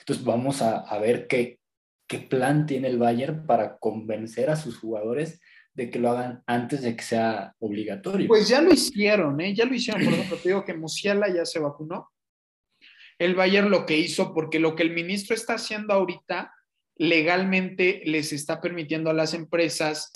[0.00, 1.58] Entonces, vamos a, a ver qué,
[2.06, 5.40] qué plan tiene el Bayern para convencer a sus jugadores
[5.74, 8.28] de que lo hagan antes de que sea obligatorio.
[8.28, 9.54] Pues ya lo hicieron, ¿eh?
[9.54, 10.04] Ya lo hicieron.
[10.04, 12.10] Por ejemplo, te digo que Musiala ya se vacunó.
[13.18, 16.52] El Bayern lo que hizo, porque lo que el ministro está haciendo ahorita
[16.98, 20.12] legalmente les está permitiendo a las empresas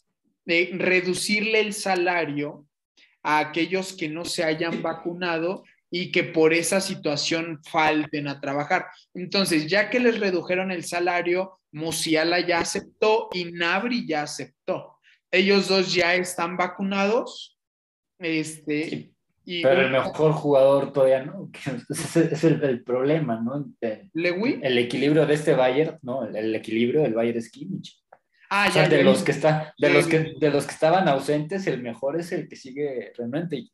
[0.46, 2.66] de reducirle el salario
[3.22, 8.86] a aquellos que no se hayan vacunado y que por esa situación falten a trabajar.
[9.12, 14.98] Entonces, ya que les redujeron el salario, Musiala ya aceptó y Nabri ya aceptó.
[15.30, 17.58] Ellos dos ya están vacunados.
[18.18, 19.12] Este,
[19.44, 21.50] pero el mejor jugador todavía no.
[21.90, 23.66] Ese es el, problema, ¿no?
[23.80, 26.24] El, equilibrio de este Bayern, ¿no?
[26.24, 28.00] El, equilibrio del Bayern es Kimmich.
[28.50, 31.82] Ah, ya, de los que está, de los que de los que estaban ausentes, el
[31.82, 33.68] mejor es el que sigue realmente.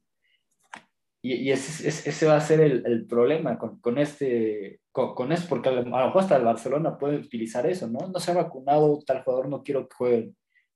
[1.27, 5.47] Y, y ese, ese, va a ser el, problema con, con este, con, con, eso,
[5.49, 8.07] porque a lo mejor hasta el Barcelona puede utilizar eso, ¿no?
[8.07, 10.31] No se ha vacunado tal jugador, no quiero que juegue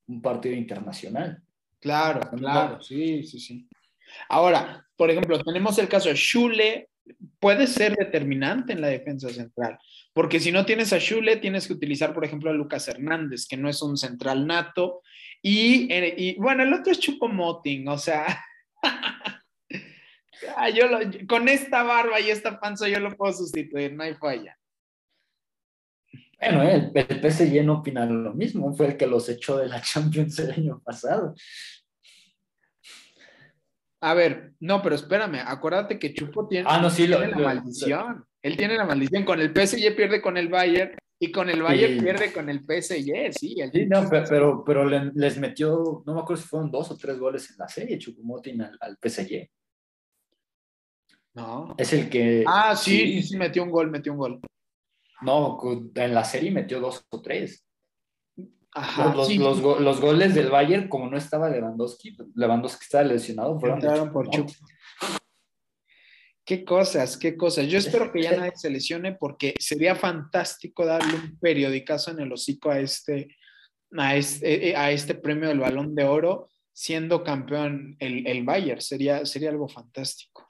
[0.08, 1.40] un partido internacional.
[1.78, 3.68] Claro, claro, sí, sí, sí.
[4.28, 6.88] Ahora, por ejemplo, tenemos el caso de Schule,
[7.38, 9.78] puede ser determinante en la defensa central,
[10.12, 13.56] porque si no tienes a Schule, tienes que utilizar, por ejemplo, a Lucas Hernández, que
[13.56, 15.02] no es un central nato,
[15.42, 18.26] y, bueno, el otro es Chupo Moting, o sea,
[20.56, 20.84] ah, yo
[21.28, 24.56] con esta barba y esta panza yo lo puedo sustituir, no hay falla.
[26.40, 29.80] Bueno, el, el PSG no opina lo mismo, fue el que los echó de la
[29.82, 31.34] Champions el año pasado.
[34.02, 38.24] A ver, no, pero espérame, acuérdate que Chupo tiene, ah, no, sí, la maldición.
[38.42, 39.24] Él tiene la maldición.
[39.24, 43.38] Con el PSG pierde con el Bayern y con el Bayern pierde con el PSG,
[43.38, 43.56] sí.
[43.72, 47.50] sí, no, pero, pero, les metió, no me acuerdo si fueron dos o tres goles
[47.50, 49.50] en la serie, Chupomotin al, al PSG.
[51.34, 51.74] No.
[51.78, 52.44] Es el que.
[52.46, 54.40] Ah, sí, sí, sí, metió un gol, metió un gol.
[55.22, 55.58] No,
[55.94, 57.64] en la serie metió dos o tres
[59.38, 64.28] los, goles del Bayern, como no estaba Lewandowski, Lewandowski estaba lesionado, fueron por
[66.44, 67.66] Qué cosas, qué cosas.
[67.68, 72.32] Yo espero que ya nadie se lesione porque sería fantástico darle un periodicazo en el
[72.32, 73.36] hocico a este,
[73.96, 78.80] a este, eh, a este premio del Balón de Oro siendo campeón el, el Bayern.
[78.80, 80.49] Sería, sería algo fantástico.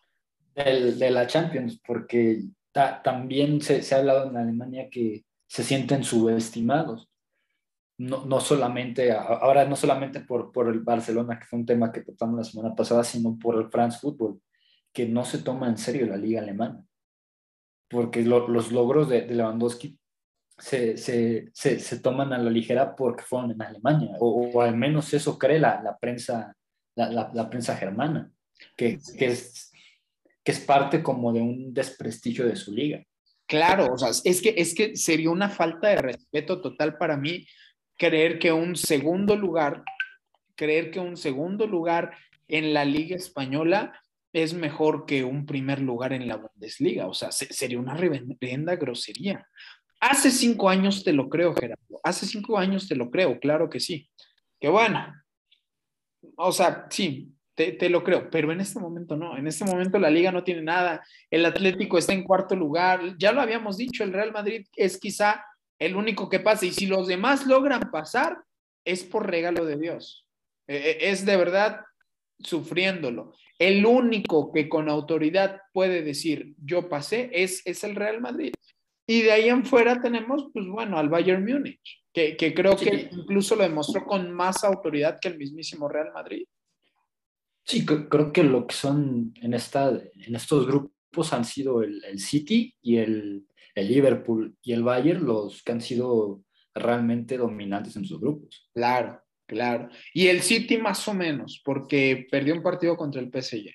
[0.55, 6.05] El, de la Champions, porque también se, se ha hablado en Alemania que se sienten
[6.05, 7.11] subestimados
[8.01, 12.01] no, no, solamente, ahora no solamente por, por, el Barcelona, que fue un tema que
[12.01, 14.41] tratamos la semana pasada, sino por el France Football,
[14.91, 16.83] que no se toma en serio la liga alemana.
[17.91, 19.99] Porque los logros de, Lewandowski
[20.57, 25.39] se, se, se, toman a la ligera porque fueron en Alemania, o, al menos eso
[25.39, 26.57] cree la, la prensa,
[26.95, 28.33] la, la, prensa germana,
[28.79, 29.70] que, que, es,
[30.44, 33.03] que es parte como de un desprestigio de su liga.
[33.46, 37.46] Claro, o sea, es que, es que sería una falta de respeto total para mí
[37.96, 39.83] creer que un segundo lugar,
[40.55, 42.16] creer que un segundo lugar
[42.48, 44.00] en la Liga Española
[44.33, 47.09] es mejor que un primer lugar en la Bundesliga.
[47.09, 49.46] O sea, sería una reverenda grosería.
[50.00, 52.00] Hace cinco años te lo creo, Gerardo.
[52.03, 54.09] Hace cinco años te lo creo, claro que sí.
[54.59, 55.12] Que bueno,
[56.37, 57.33] o sea, sí,
[57.79, 59.37] te, lo creo, pero en este momento no.
[59.37, 61.05] En este momento la liga no tiene nada.
[61.31, 63.16] El Atlético está en cuarto lugar.
[63.18, 65.44] Ya lo habíamos dicho, el Real Madrid es quizá
[65.79, 66.66] el único que pasa.
[66.66, 68.38] Y si los demás logran pasar,
[68.85, 70.27] es por regalo de Dios.
[70.66, 71.81] E, e, es de verdad
[72.38, 73.35] sufriéndolo.
[73.59, 78.55] El único que con autoridad puede decir yo pasé es, es el Real Madrid.
[79.07, 83.57] Y de ahí en fuera tenemos, pues bueno, al Bayern Múnich, que, creo que incluso
[83.57, 86.46] lo demostró con más autoridad que el mismísimo Real Madrid.
[87.64, 92.75] Sí, creo que lo que son en, esta, en estos grupos han sido el, City
[92.83, 96.42] y el, el, Liverpool y el Bayern los que han sido
[96.75, 98.68] realmente dominantes en sus grupos.
[98.75, 99.88] Claro, claro.
[100.14, 103.70] Y el City más o menos, porque perdió un partido contra el PSG.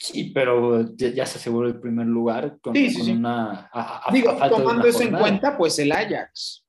[0.00, 3.68] Sí, pero ya, se aseguró el primer lugar con, una...
[4.12, 6.64] Digo, tomando eso en cuenta, pues el Ajax.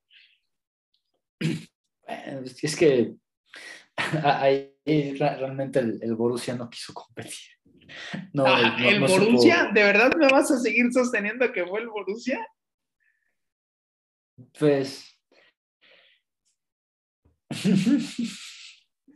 [2.64, 3.14] Es que
[4.24, 4.74] ahí
[5.18, 7.34] realmente el, Borussia no quiso competir.
[8.34, 9.70] No, ah, ¿El Borussia?
[9.74, 12.46] ¿De verdad me vas a seguir sosteniendo que fue el Borussia?
[14.58, 15.06] Pues...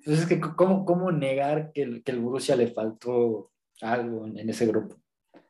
[0.05, 4.65] pues es que, ¿cómo, cómo negar que, que el Borussia le faltó algo en, ese
[4.65, 4.95] grupo.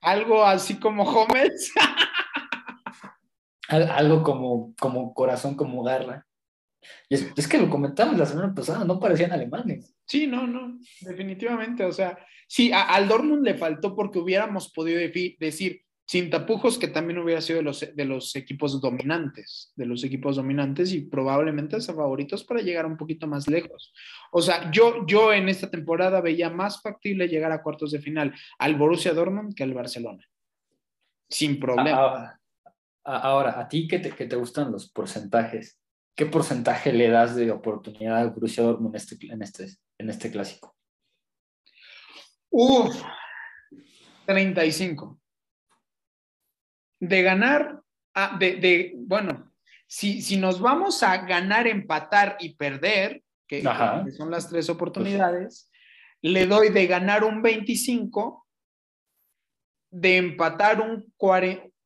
[0.01, 1.71] Algo así como Gómez.
[3.67, 6.25] algo como, como corazón, como garra.
[7.09, 9.95] Es, es, que lo comentamos la semana pasada, no parecían alemanes.
[10.05, 11.85] Sí, no, no, definitivamente.
[11.85, 12.17] O sea,
[12.47, 14.99] sí, al Dortmund le faltó porque hubiéramos podido
[15.39, 20.03] decir, sin tapujos, que también hubiera sido de los, de los equipos dominantes, de los
[20.03, 23.93] equipos dominantes y probablemente hasta favoritos para llegar un poquito más lejos.
[24.31, 28.33] O sea, yo, yo en esta temporada veía más factible llegar a cuartos de final
[28.59, 30.27] al Borussia Dortmund que al Barcelona.
[31.29, 31.97] Sin problema.
[31.97, 32.41] Ahora,
[33.03, 35.79] ahora a ti que te, que te gustan los porcentajes,
[36.15, 40.31] ¿qué porcentaje le das de oportunidad al Borussia Dortmund en este, en este, en este
[40.31, 40.75] clásico?
[42.49, 43.01] Uf,
[44.25, 45.19] 35
[47.07, 47.81] de ganar,
[48.39, 49.51] de, bueno,
[49.87, 53.61] si, si, nos vamos a ganar, empatar y perder, que,
[54.17, 55.69] son las tres oportunidades,
[56.21, 58.47] le doy de ganar un 25,
[59.91, 61.13] de empatar un,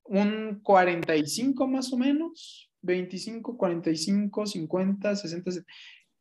[0.03, 5.51] un 45 más o menos, 25, 45, 50, 60,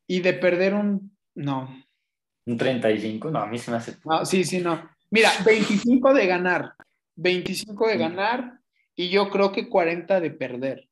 [0.07, 1.85] y de perder un, no.
[2.47, 3.97] Un 35, no, a mí se me hace.
[4.05, 4.89] No, sí, sí, no.
[5.11, 6.75] Mira, 25 de ganar,
[7.17, 8.61] 25 de ganar,
[8.95, 10.89] y yo creo que 40 de perder.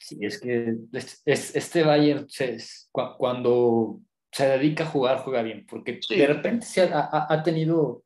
[0.00, 0.76] Sí, es que
[1.24, 2.28] este Bayern
[3.18, 8.04] cuando se dedica a jugar, juega bien, porque de repente se ha, tenido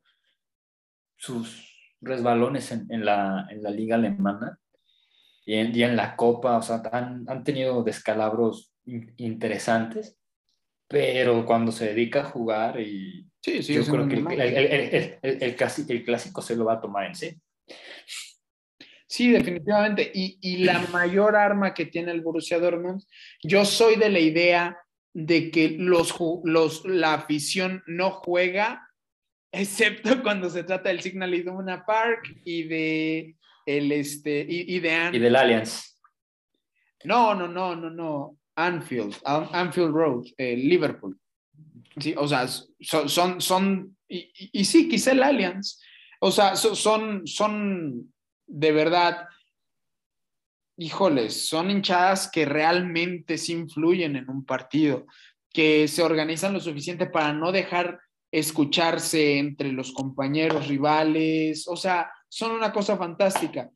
[1.15, 4.57] sus resbalones en, la, liga alemana
[5.45, 10.17] y en, la copa, o sea, han, tenido descalabros interesantes,
[10.87, 16.65] pero cuando se dedica a jugar y yo creo que el, el, clásico se lo
[16.65, 17.41] va a tomar en serio.
[19.11, 20.09] Sí, definitivamente.
[20.13, 23.03] Y, la mayor arma que tiene el Borussia Dortmund,
[23.43, 24.77] yo soy de la idea
[25.13, 28.87] de que los, los, la afición no juega,
[29.51, 33.35] excepto cuando se trata del Signal Iduna Park y de
[33.77, 35.97] el este y, de y del Allianz.
[37.03, 38.37] No, no, no, no, no.
[38.55, 41.17] Anfield, Anfield Road, eh, Liverpool.
[41.97, 45.79] Sí, o sea, son, son, son y, y, sí, quizá el Allianz,
[46.19, 48.13] o sea, son, son
[48.45, 49.27] de verdad,
[50.77, 55.05] híjoles, son hinchadas que realmente sí influyen en un partido,
[55.53, 57.99] que se organizan lo suficiente para no dejar
[58.31, 63.69] escucharse entre los compañeros rivales, o sea, son una cosa fantástica.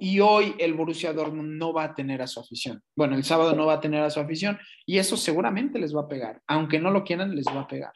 [0.00, 2.82] Y hoy el Borussia Dortmund no va a tener a su afición.
[2.96, 6.02] Bueno, el sábado no va a tener a su afición y eso seguramente les va
[6.02, 6.42] a pegar.
[6.48, 7.92] Aunque no lo quieran, les va a pegar.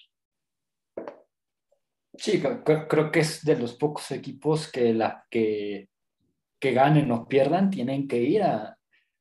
[2.16, 5.88] Sí, creo, que es de los pocos equipos que, la, que,
[6.60, 8.78] que ganen o pierdan tienen que ir a,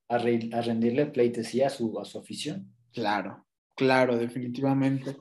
[0.10, 2.72] a, rendirle pleitesía a su, a su afición.
[2.94, 5.16] Claro, claro, definitivamente.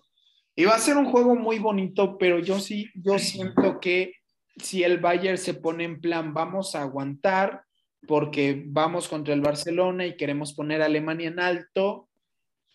[0.55, 4.20] Y va a ser un juego muy bonito, pero yo sí, yo siento que
[4.57, 7.65] si el Bayern se pone en plan, vamos a aguantar
[8.07, 12.09] porque vamos contra el Barcelona y queremos poner a Alemania en alto,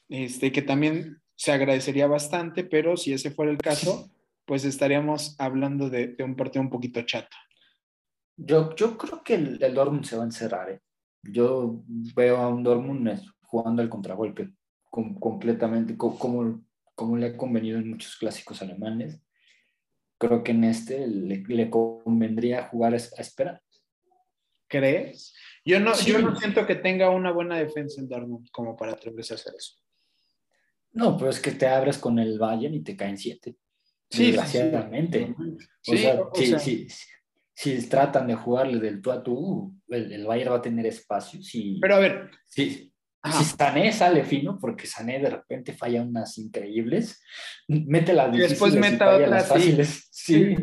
[0.08, 4.10] este, que también se agradecería bastante, pero si ese fuera el caso,
[4.45, 7.36] pues estaríamos hablando de, un partido un poquito chato.
[8.38, 10.70] Yo, yo creo que el, el, Dortmund se va a encerrar.
[10.70, 10.82] ¿eh?
[11.24, 14.52] Yo veo a un Dortmund jugando el contragolpe
[15.20, 19.20] completamente, como, como le ha convenido en muchos clásicos alemanes.
[20.18, 23.61] Creo que en este le, convendría jugar a, esperar.
[24.68, 25.34] ¿Crees?
[25.63, 29.34] Yo no, yo no siento que tenga una buena defensa en Dortmund como para atreverse
[29.34, 29.76] a hacer eso.
[30.93, 33.57] No, pero es que te abres con el Bayern y te caen siete.
[34.09, 35.36] Sí, desgraciadamente.
[35.82, 36.88] Sí, o sea, sí, sí,
[37.53, 41.41] si tratan de jugarle del tú a tú, el, el Bayern va a tener espacio.
[41.41, 42.32] Si, pero a ver.
[42.45, 42.93] Sí,
[43.32, 47.22] si Sané sale fino, porque Sané de repente falla unas increíbles,
[47.68, 50.08] mete las difíciles y después meta otras fáciles.
[50.12, 50.56] Sí.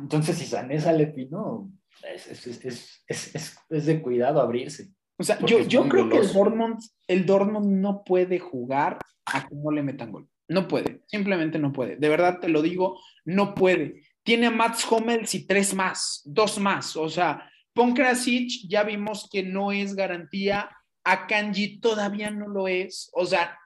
[0.00, 1.70] Entonces, si Sané sale fino,
[2.14, 4.90] es, es, es, es, de cuidado abrirse.
[5.18, 9.54] O sea, yo, yo creo que el Dortmund, el Dortmund no puede jugar a que
[9.54, 10.28] no le metan gol.
[10.48, 11.96] No puede, simplemente no puede.
[11.96, 14.02] De verdad te lo digo, no puede.
[14.22, 16.96] Tiene a Mats Hummels y tres más, dos más.
[16.96, 20.70] O sea, Ponkrasic ya vimos que no es garantía
[21.12, 23.10] Akanji todavía no lo es.
[23.12, 23.58] O sea,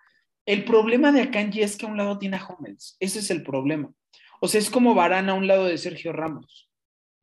[0.46, 2.96] el problema de Akanji es que a un lado tiene a Hummels.
[3.00, 3.92] Ese es el problema.
[4.40, 6.68] O sea, es como Barán a un lado de Sergio Ramos.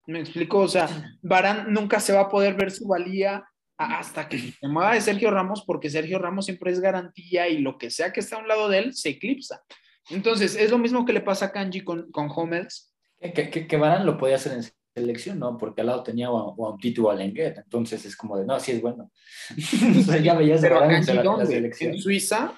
[0.07, 0.59] ¿Me explico?
[0.59, 0.87] O sea,
[1.21, 3.45] Barán nunca se va a poder ver su valía
[3.77, 7.77] hasta que se mueva de Sergio Ramos, porque Sergio Ramos siempre es garantía y lo
[7.77, 9.63] que sea que está a un lado de él se eclipsa.
[10.09, 12.93] Entonces, es lo mismo que le pasa a Kanji con, con Hummels.
[13.21, 14.63] Que, que, Barán lo podía hacer en
[14.99, 15.57] selección, ¿no?
[15.57, 18.73] Porque al lado tenía a, un Tito o a entonces es como de, no, sí
[18.73, 19.11] es bueno.
[20.23, 21.03] ya veías de la,
[21.45, 21.93] selección.
[21.93, 22.53] ¿En Suiza?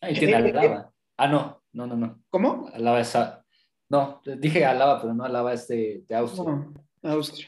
[0.00, 0.64] Ahí tiene eh, Alaba.
[0.64, 0.84] Eh,
[1.16, 2.22] ah, no, no, no, no.
[2.30, 2.70] ¿Cómo?
[2.72, 3.16] Alaba es...
[3.88, 6.66] No, dije Alaba, pero no Alaba es de, de Austria.
[7.02, 7.46] Austria.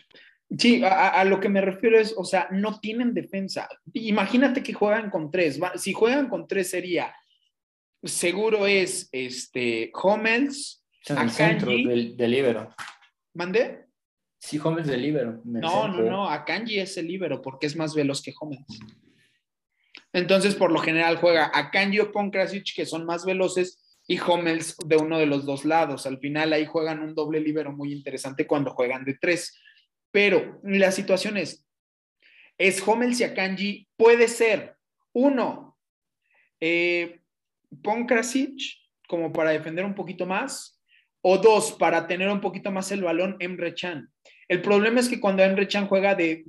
[0.57, 3.69] Sí, a, a, lo que me refiero es, o sea, no tienen defensa.
[3.93, 5.59] Imagínate que juegan con tres.
[5.75, 7.13] Si juegan con tres sería,
[8.03, 12.75] seguro es este, Hummels, en el centro del, del libero.
[13.37, 13.85] ¿Mandé?
[14.39, 15.41] Sí, Hummels de libero.
[15.45, 18.81] No, no, no, Akanji es el libero porque es más veloz que Hummels.
[20.13, 24.97] Entonces, por lo general juega Akanji o Ponkrasic, que son más veloces, y Hummels de
[24.97, 26.07] uno de los dos lados.
[26.07, 29.61] Al final ahí juegan un doble libero muy interesante cuando juegan de tres.
[30.11, 31.67] Pero la situación es,
[32.57, 34.77] es Hummels y Akanji, puede ser
[35.13, 35.77] uno,
[36.59, 37.21] eh,
[37.83, 38.59] Ponkrasic,
[39.09, 40.76] como para defender un poquito más,
[41.29, 44.09] o dos, para tener un poquito más el balón, Emre Chan.
[44.47, 46.45] El problema es que cuando Emre Chan juega de,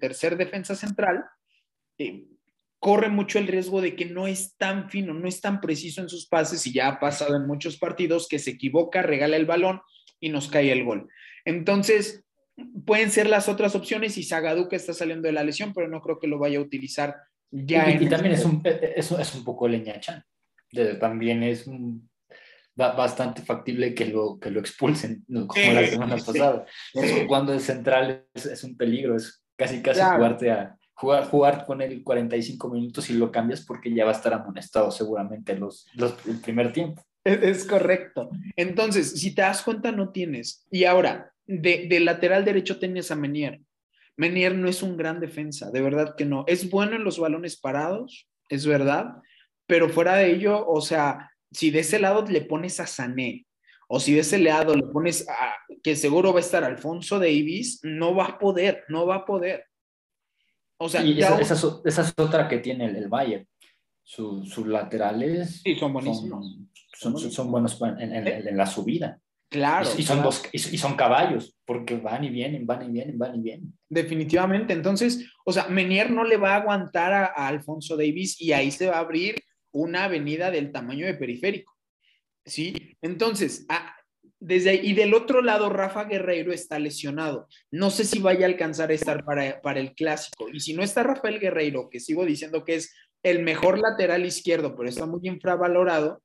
[0.00, 1.22] tercer defensa central,
[1.98, 2.24] eh,
[2.78, 6.08] corre mucho el riesgo de que no es tan fino, no es tan preciso en
[6.08, 9.82] sus pases y ya ha pasado en muchos partidos que se equivoca, regala el balón
[10.20, 11.10] y nos cae el gol.
[11.44, 12.24] Entonces,
[12.86, 16.00] pueden ser las otras opciones y Zagadou que está saliendo de la lesión, pero no
[16.00, 17.14] creo que lo vaya a utilizar
[17.50, 17.90] ya.
[17.90, 20.24] Y, también es un, es, es un poco leña Chan.
[20.98, 22.10] También es un
[22.74, 26.66] bastante factible que lo, que lo expulsen, como la semana pasada.
[27.28, 32.02] Cuando es central es, un peligro, es casi casi jugarte a jugar, jugar con él
[32.02, 36.40] 45 minutos y lo cambias porque ya va a estar amonestado seguramente los, los, el
[36.40, 37.02] primer tiempo.
[37.24, 38.30] Es, correcto.
[38.56, 40.66] Entonces, si te das cuenta, no tienes.
[40.70, 43.60] Y ahora, de, de lateral derecho tienes a Menier.
[44.16, 46.44] Menier no es un gran defensa, de verdad que no.
[46.46, 49.14] Es bueno en los balones parados, es verdad,
[49.66, 53.46] pero fuera de ello, o sea, si de ese lado le pones a Sané,
[53.88, 57.80] o si de ese lado le pones a, que seguro va a estar Alfonso Davis,
[57.82, 59.66] no va a poder, no va a poder.
[60.78, 63.46] O sea, esa, es, otra que tiene el, Bayern.
[64.02, 66.58] sus laterales sí, son buenísimos.
[66.94, 69.20] Son, buenos en, la subida.
[69.48, 69.88] Claro.
[69.98, 73.78] Y, son y, son caballos, porque van y vienen, van y vienen, van y vienen.
[73.88, 74.72] Definitivamente.
[74.72, 78.86] Entonces, o sea, Menier no le va a aguantar a Alfonso Davis y ahí se
[78.86, 79.36] va a abrir
[79.72, 81.76] una avenida del tamaño de periférico.
[82.44, 82.96] ¿Sí?
[83.02, 83.94] Entonces, ah,
[84.40, 87.46] desde ahí, y del otro lado, Rafa Guerreiro está lesionado.
[87.70, 90.48] No sé si vaya a alcanzar a estar para, para el clásico.
[90.48, 92.92] Y si no está Rafael Guerreiro, que sigo diciendo que es
[93.22, 96.22] el mejor lateral izquierdo, pero está muy infravalorado,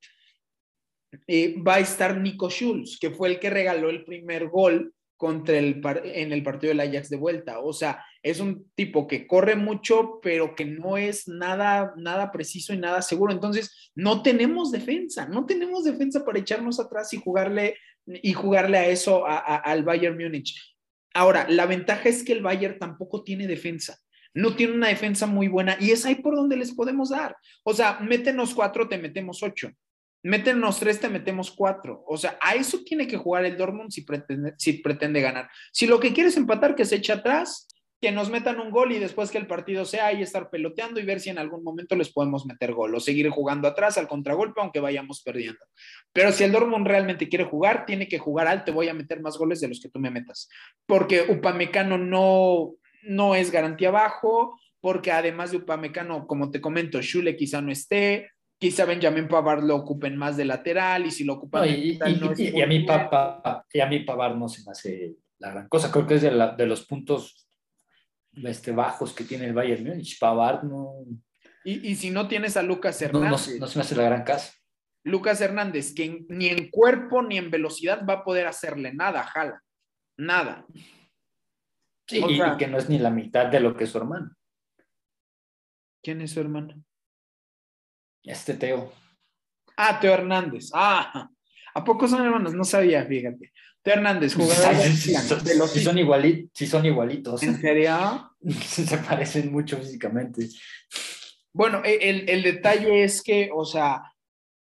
[1.27, 5.57] eh, va a estar Nico Schulz, que fue el que regaló el primer gol contra
[5.57, 7.59] el, en el partido del Ajax de vuelta.
[7.59, 12.73] O sea, es un tipo que corre mucho, pero que no es nada, nada preciso
[12.73, 13.33] y nada seguro.
[13.33, 18.87] Entonces, no tenemos defensa, no tenemos defensa para echarnos atrás y jugarle, y jugarle a
[18.87, 20.55] eso al Bayern Múnich.
[21.13, 23.97] Ahora, la ventaja es que el Bayern tampoco tiene defensa.
[24.33, 27.35] No tiene una defensa muy buena y es ahí por donde les podemos dar.
[27.63, 29.71] O sea, métenos cuatro, te metemos ocho
[30.27, 32.03] métenos tres, te metemos cuatro.
[32.07, 35.49] O sea, a eso tiene que jugar el Dortmund si pretende, si pretende ganar.
[35.71, 37.67] Si lo que quiere es empatar, que se eche atrás,
[37.99, 41.05] que nos metan un gol y después que el partido sea ahí estar peloteando y
[41.05, 44.61] ver si en algún momento les podemos meter gol o seguir jugando atrás al contragolpe
[44.61, 45.65] aunque vayamos perdiendo.
[46.13, 49.21] Pero si el Dortmund realmente quiere jugar, tiene que jugar al te voy a meter
[49.21, 50.47] más goles de los que tú me metas.
[50.85, 57.35] Porque Upamecano no, no es garantía bajo, porque además de Upamecano, como te comento, Shule
[57.35, 61.67] quizá no esté, quizá Benjamin Pavard lo ocupen más de lateral y si lo ocupan
[61.69, 62.85] y, a mí
[63.73, 66.31] y a mí Pavard no se me hace la gran cosa creo que es de,
[66.57, 67.47] de los puntos
[68.43, 71.05] este, bajos que tiene el Bayern Múnich Pavard no
[71.63, 73.59] Y, si no tienes a Lucas Hernández.
[73.59, 74.53] No, se me hace la gran casa.
[75.03, 79.61] Lucas Hernández, que ni en cuerpo ni en velocidad va a poder hacerle nada, jala.
[80.17, 80.65] Nada.
[82.07, 84.33] Sí, y, que no es ni la mitad de lo que es su hermano.
[86.01, 86.81] ¿Quién es su hermano?
[88.27, 88.91] Este Teo.
[89.77, 90.69] Ah, Teo Hernández.
[90.73, 91.29] Ah,
[91.73, 92.53] ¿a poco son hermanos?
[92.53, 93.53] No sabía, fíjate.
[93.81, 97.41] Teo Hernández, jugador de Si son, igualitos, si son igualitos.
[97.43, 98.35] ¿En serio?
[98.61, 100.49] Se parecen mucho físicamente.
[101.53, 104.03] Bueno, e, el, el, detalle es que, o sea,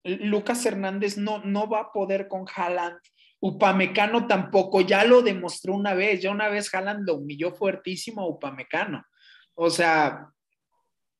[0.03, 2.99] Lucas Hernández no, no va a poder con Haaland.
[3.39, 8.27] Upamecano tampoco, ya lo demostró una vez, ya una vez Haaland lo humilló fuertísimo a
[8.27, 9.03] Upamecano.
[9.55, 10.29] O sea,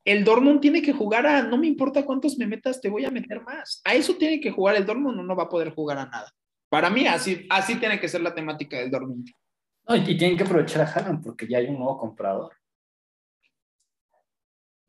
[0.07, 3.11] el Dortmund tiene que jugar a, no me importa cuántos me metas, te voy a
[3.11, 3.81] meter más.
[3.83, 6.31] A eso tiene que jugar el Dortmund, no, no va a poder jugar a nada.
[6.69, 9.29] Para mí, así, así tiene que ser la temática del Dortmund.
[9.89, 12.53] y, tienen que aprovechar a Haaland porque ya hay un nuevo comprador.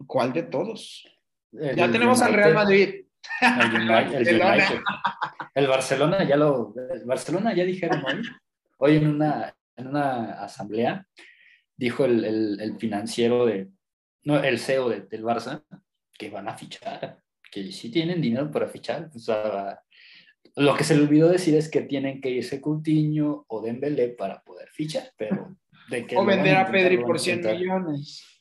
[0.07, 1.05] ¿Cuál de todos?
[1.51, 3.05] ya tenemos al Real Madrid.
[5.55, 6.73] El, Barcelona ya lo.
[7.05, 8.23] Barcelona ya dijeron hoy,
[8.77, 11.05] hoy en una, en una asamblea,
[11.77, 13.69] dijo el, el, financiero de.
[14.25, 15.65] No, el CEO del Barça,
[16.19, 19.11] que van a fichar, que sí tienen dinero para fichar.
[20.57, 24.43] lo que se le olvidó decir es que tienen que irse Coutinho o Dembélé para
[24.43, 25.57] poder fichar, pero
[25.89, 28.39] de que o vender a Pedri por 100 millones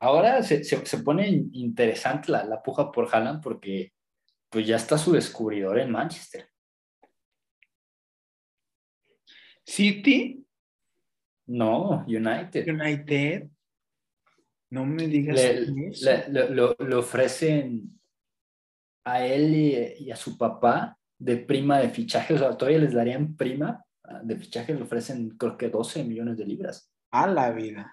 [0.00, 3.92] ahora se, pone interesante la, puja por Haaland porque
[4.48, 6.48] pues ya está su descubridor en Manchester.
[9.64, 10.45] ¿City?
[11.46, 12.68] No, United.
[12.68, 13.48] United.
[14.70, 15.40] No me digas
[16.28, 17.98] le, ofrecen
[19.04, 19.54] a él
[19.98, 23.84] y, a su papá de prima de fichaje, o sea, todavía les darían prima
[24.22, 26.90] de fichaje, le ofrecen creo que 12 millones de libras.
[27.10, 27.92] A la vida.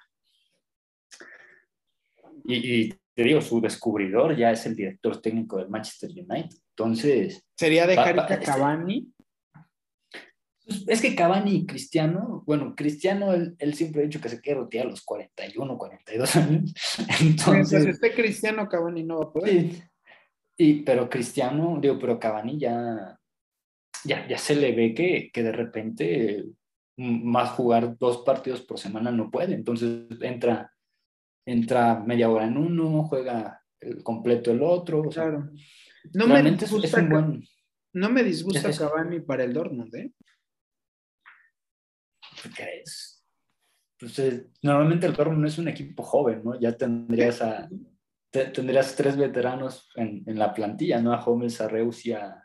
[2.46, 6.58] Y, te digo, su descubridor ya es el director técnico del Manchester United.
[6.76, 7.46] Entonces.
[7.56, 8.52] ¿Sería dejar a este
[10.66, 10.86] Cavani?
[10.88, 14.88] Es que Cavani y Cristiano, bueno, Cristiano, él, siempre ha dicho que se quiere retirar
[14.88, 16.74] a los 41, 42 años.
[17.22, 19.66] Entonces, este Cristiano Cavani no va a poder.
[20.58, 23.20] Y, pero Cristiano, digo, pero Cavani ya,
[24.06, 26.46] ya, ya se le ve que, que de repente
[26.96, 29.56] más jugar dos partidos por semana no puede.
[29.56, 30.74] Entonces entra
[31.46, 35.04] entra media hora en uno, juega el completo el otro.
[35.10, 35.50] claro.
[36.14, 37.02] no me disgusta,
[37.94, 40.12] No me disgusta Cavani para el Dortmund, ¿eh?
[42.44, 43.24] ¿Qué crees?
[43.98, 46.60] Pues, eh, normalmente el Dortmund es un equipo joven, ¿no?
[46.60, 47.70] Ya tendrías a
[48.32, 51.14] tendrías tres veteranos en, en, la plantilla, ¿no?
[51.14, 52.44] A Gómez, a Reus y a,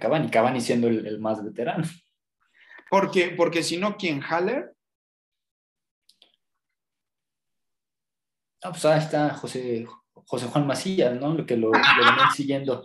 [0.00, 0.28] Cavani.
[0.28, 1.84] Cavani siendo el, el, más veterano.
[2.90, 4.20] Porque, porque si no, ¿quién?
[4.22, 4.74] ¿Haller?
[8.62, 9.86] Ah, pues ahí está José,
[10.26, 11.32] José Juan Macías, ¿no?
[11.32, 12.84] Lo que lo, lo ven siguiendo.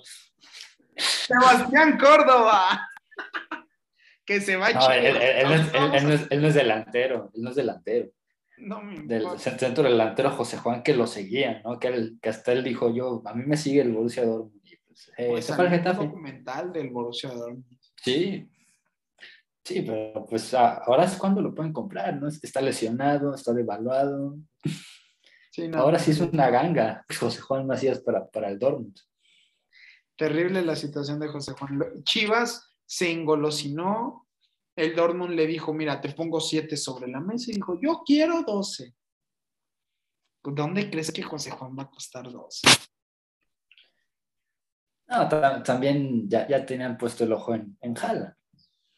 [0.96, 2.88] Sebastián Córdoba.
[4.30, 8.12] Que se va a él, él, no es, delantero, él no es delantero.
[8.60, 11.80] No Del centro delantero José Juan que lo seguía, ¿no?
[11.80, 14.62] Que, que, hasta él dijo yo, a mí me sigue el Borussia Dortmund.
[14.62, 17.66] pues, eh, pues el documental del Borussia Dortmund.
[17.96, 18.48] Sí,
[19.64, 22.28] sí, pero pues ahora es cuando lo pueden comprar, ¿no?
[22.28, 24.38] Está lesionado, está devaluado.
[25.74, 28.96] Ahora sí es una ganga José Juan Macías para, para el Dortmund.
[30.16, 32.04] Terrible la situación de José Juan.
[32.04, 34.28] Chivas se engolosinó.
[34.76, 38.42] El Dortmund le dijo, mira, te pongo siete sobre la mesa y dijo, yo quiero
[38.42, 38.96] doce.
[40.44, 42.68] ¿Dónde crees que José Juan va a costar doce?
[45.08, 45.30] No,
[45.64, 48.36] también ya, ya, tenían puesto el ojo en, en Jala.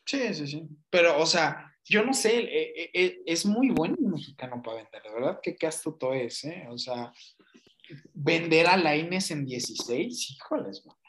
[0.05, 0.69] Sí, sí, sí.
[0.89, 4.77] Pero, o sea, yo no sé, eh, eh, eh, es muy bueno el mexicano para
[4.77, 6.67] vender, de verdad que qué astuto es, ¿eh?
[6.69, 7.11] O sea,
[8.13, 11.00] vender a la Inés en 16, híjoles, man.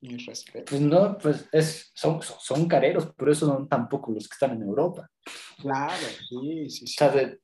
[0.00, 0.66] Mi respeto.
[0.70, 4.62] Pues no, pues es, son, son careros, pero eso son tampoco los que están en
[4.62, 5.10] Europa.
[5.58, 5.94] Claro,
[6.28, 7.04] sí, sí, sí.
[7.04, 7.34] O sea,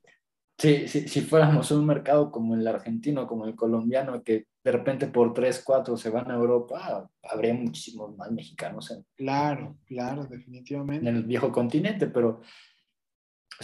[0.58, 5.34] si, si, fuéramos un mercado como el argentino, como el colombiano, que de repente por
[5.34, 8.96] 3, 4 se van a Europa, habría muchísimos más mexicanos.
[9.16, 11.08] claro, claro, definitivamente.
[11.08, 12.42] En el viejo continente, pero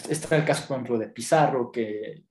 [0.08, 2.24] está el caso, por ejemplo, de Pizarro, que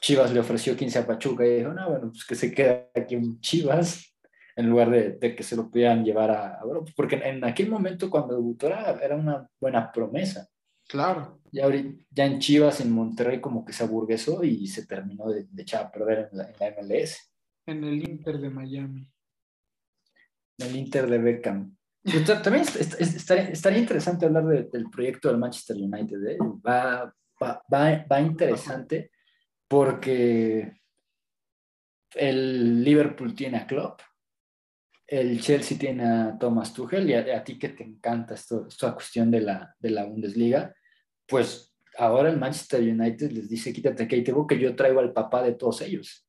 [0.00, 3.16] Chivas le ofreció 15 a Pachuca y dijo, no, bueno, pues que se quede aquí
[3.16, 4.15] en Chivas
[4.56, 8.34] en lugar de, que se lo pudieran llevar a, Europa, porque en aquel momento cuando
[8.34, 10.48] debutó era, una buena promesa.
[10.88, 11.40] Claro.
[11.52, 11.68] Ya,
[12.10, 15.90] ya en Chivas, en Monterrey, como que se aburguesó y se terminó de, echar a
[15.90, 17.30] perder en la, MLS.
[17.66, 19.06] En el Inter de Miami.
[20.58, 21.76] En el Inter de Beckham.
[22.42, 22.64] También
[22.98, 26.24] estaría, interesante hablar del proyecto del Manchester United.
[26.24, 26.38] ¿eh?
[26.66, 29.10] Va, va, va, interesante
[29.68, 30.80] porque
[32.14, 34.00] el Liverpool tiene a Klopp,
[35.06, 39.40] el Chelsea tiene a Thomas Tuchel y a, ti que te encanta esta cuestión de
[39.40, 40.74] la, de la Bundesliga,
[41.26, 45.42] pues ahora el Manchester United les dice quítate que tengo que yo traigo al papá
[45.42, 46.26] de todos ellos.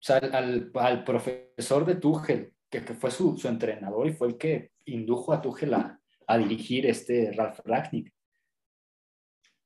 [0.00, 4.28] O sea, al, al profesor de Tuchel, que, que fue su, su, entrenador y fue
[4.28, 8.12] el que indujo a Tuchel a, a dirigir este Ralf Ragnick.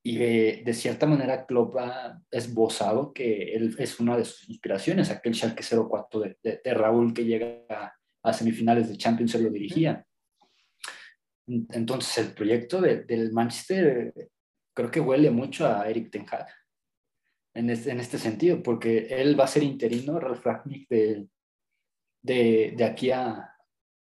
[0.04, 5.34] Y de, cierta manera Klopp ha esbozado que él es una de sus inspiraciones, aquel
[5.34, 10.04] Schalke 04 de, de, Raúl que llega a, semifinales de Champions, se lo dirigía.
[11.46, 14.12] Entonces el proyecto del Manchester
[14.74, 16.48] creo que huele mucho a Eric Ten Hag
[17.54, 21.28] en este, en este sentido, porque él va a ser interino, Ralf Ragnick, de,
[22.22, 23.52] de, de aquí a,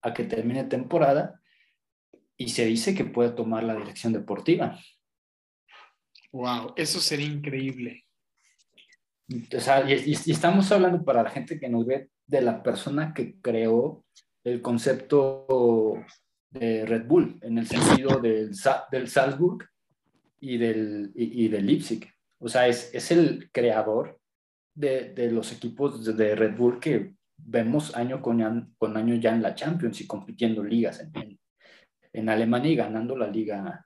[0.01, 1.41] a que termine temporada,
[2.37, 4.79] y se dice que puede tomar la dirección deportiva.
[6.31, 8.05] Wow, eso sería increíble.
[9.55, 13.39] O sea, y, estamos hablando para la gente que nos ve de la persona que
[13.39, 14.03] creó
[14.43, 15.95] el concepto
[16.49, 18.51] de Red Bull, en el sentido del,
[18.91, 19.67] del Salzburg
[20.39, 22.07] y del, y, del Leipzig.
[22.39, 24.19] O sea, es, es el creador
[24.73, 29.41] de, de, los equipos de Red Bull que vemos año con, con año ya en
[29.41, 31.39] la Champions y compitiendo ligas en,
[32.13, 33.85] en Alemania y ganando la liga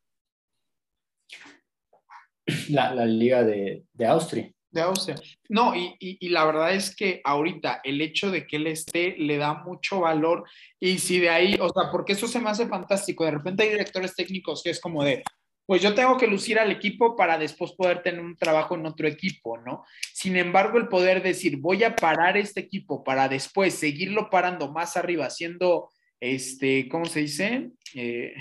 [2.70, 4.52] la, la liga de, de, Austria.
[4.70, 5.16] De Austria.
[5.50, 9.38] No, y, y, la verdad es que ahorita el hecho de que él esté le
[9.38, 10.44] da mucho valor
[10.80, 13.70] y si de ahí, o sea, porque eso se me hace fantástico, de repente hay
[13.70, 15.24] directores técnicos que es como de,
[15.66, 19.08] pues yo tengo que lucir al equipo para después poder tener un trabajo en otro
[19.08, 19.86] equipo, ¿no?
[20.14, 24.98] Sin embargo, el poder decir, voy a parar este equipo para después seguirlo parando más
[24.98, 25.90] arriba, siendo,
[26.20, 27.72] este, ¿cómo se dice?
[27.96, 28.34] Eh,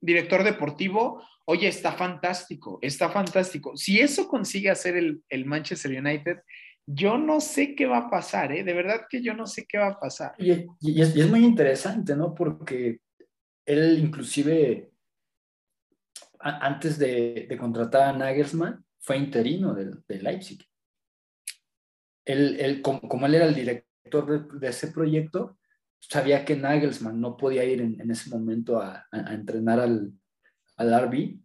[0.00, 3.76] director deportivo, oye, está fantástico, está fantástico.
[3.76, 6.38] Si eso consigue hacer el, Manchester United,
[6.86, 8.64] yo no sé qué va a pasar, ¿eh?
[8.64, 10.34] De verdad que yo no sé qué va a pasar.
[10.38, 10.50] Y,
[11.00, 12.34] es, muy interesante, ¿no?
[12.34, 13.00] Porque
[13.66, 14.90] él inclusive,
[16.40, 20.64] antes de, contratar a Nagelsmann, fue interino de, Leipzig.
[22.24, 25.58] Él, como, él era el director de, ese proyecto,
[26.00, 30.12] sabía que Nagelsmann no podía ir en, ese momento a entrenar al,
[30.76, 31.38] al RB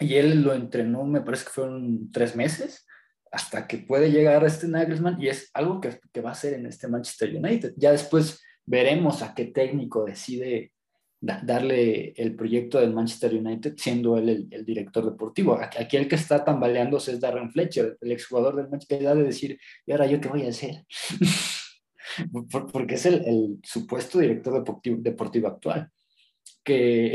[0.00, 2.86] y él lo entrenó, me parece que fueron tres meses,
[3.30, 6.66] hasta que puede llegar este Nagelsmann y es algo que, que va a hacer en
[6.66, 7.74] este Manchester United.
[7.76, 10.72] Ya después veremos a qué técnico decide
[11.20, 15.58] darle el proyecto del Manchester United, siendo él el, director deportivo.
[15.60, 19.60] Aquí, el que está tambaleándose es Darren Fletcher, el exjugador del Manchester United, de decir,
[19.84, 20.86] ¿y ahora yo qué voy a hacer?
[22.72, 25.90] Porque es el, el supuesto director deportivo, deportivo actual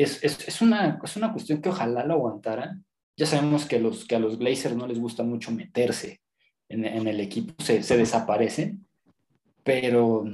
[0.02, 2.86] es, es, es, una, es una cuestión que ojalá lo aguantaran.
[3.18, 6.22] Ya sabemos que, los, que a los Glazers no les gusta mucho meterse
[6.70, 8.86] en, en el equipo, se, desaparecen,
[9.64, 10.26] pero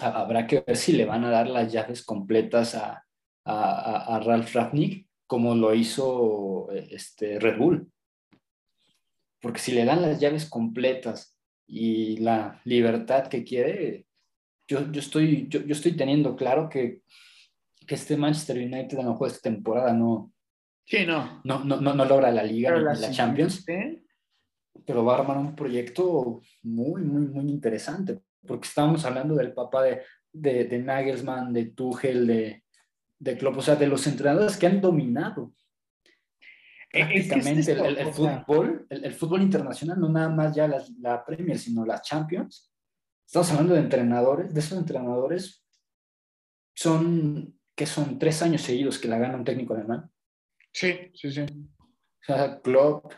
[0.00, 3.04] habrá que ver si le van a dar las llaves completas a,
[3.44, 7.90] a, a Ralph Rafnick como lo hizo este, Red Bull.
[9.40, 11.36] Porque si le dan las llaves completas
[11.66, 14.06] y la libertad que quiere,
[14.66, 17.00] yo, yo, estoy, yo, yo estoy teniendo claro que
[17.86, 20.32] que este Manchester United a lo mejor esta temporada no,
[20.84, 21.40] sí, no.
[21.44, 23.64] No, no, no, logra la liga ni la, Champions,
[24.86, 29.82] pero va a armar un proyecto muy, muy, muy interesante, porque estamos hablando del papá
[29.82, 32.64] de, de, de Nagelsmann, de Tuchel, de,
[33.18, 35.52] de Klopp, o sea, de los entrenadores que han dominado
[36.90, 42.70] prácticamente el, fútbol, el, fútbol internacional, no nada más ya la Premier, sino las Champions.
[43.26, 45.64] Estamos hablando de entrenadores, de esos entrenadores
[46.74, 50.10] son que son tres años seguidos que la gana un técnico alemán.
[50.72, 51.42] Sí, sí, sí.
[51.42, 53.12] O sea, Klopp,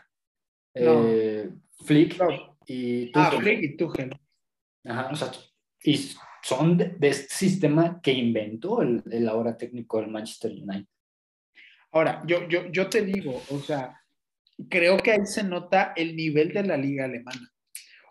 [0.74, 1.50] eh,
[1.84, 2.16] Flick
[2.66, 3.12] y Tuchel.
[3.14, 4.20] Ah, Flick y Tuchel.
[4.84, 5.30] Ajá, o sea,
[5.82, 6.10] y
[6.42, 10.86] son de, este sistema que inventó el, el, ahora técnico del Manchester United.
[11.92, 14.00] Ahora, yo, yo, yo te digo, o sea,
[14.68, 17.50] creo que ahí se nota el nivel de la liga alemana.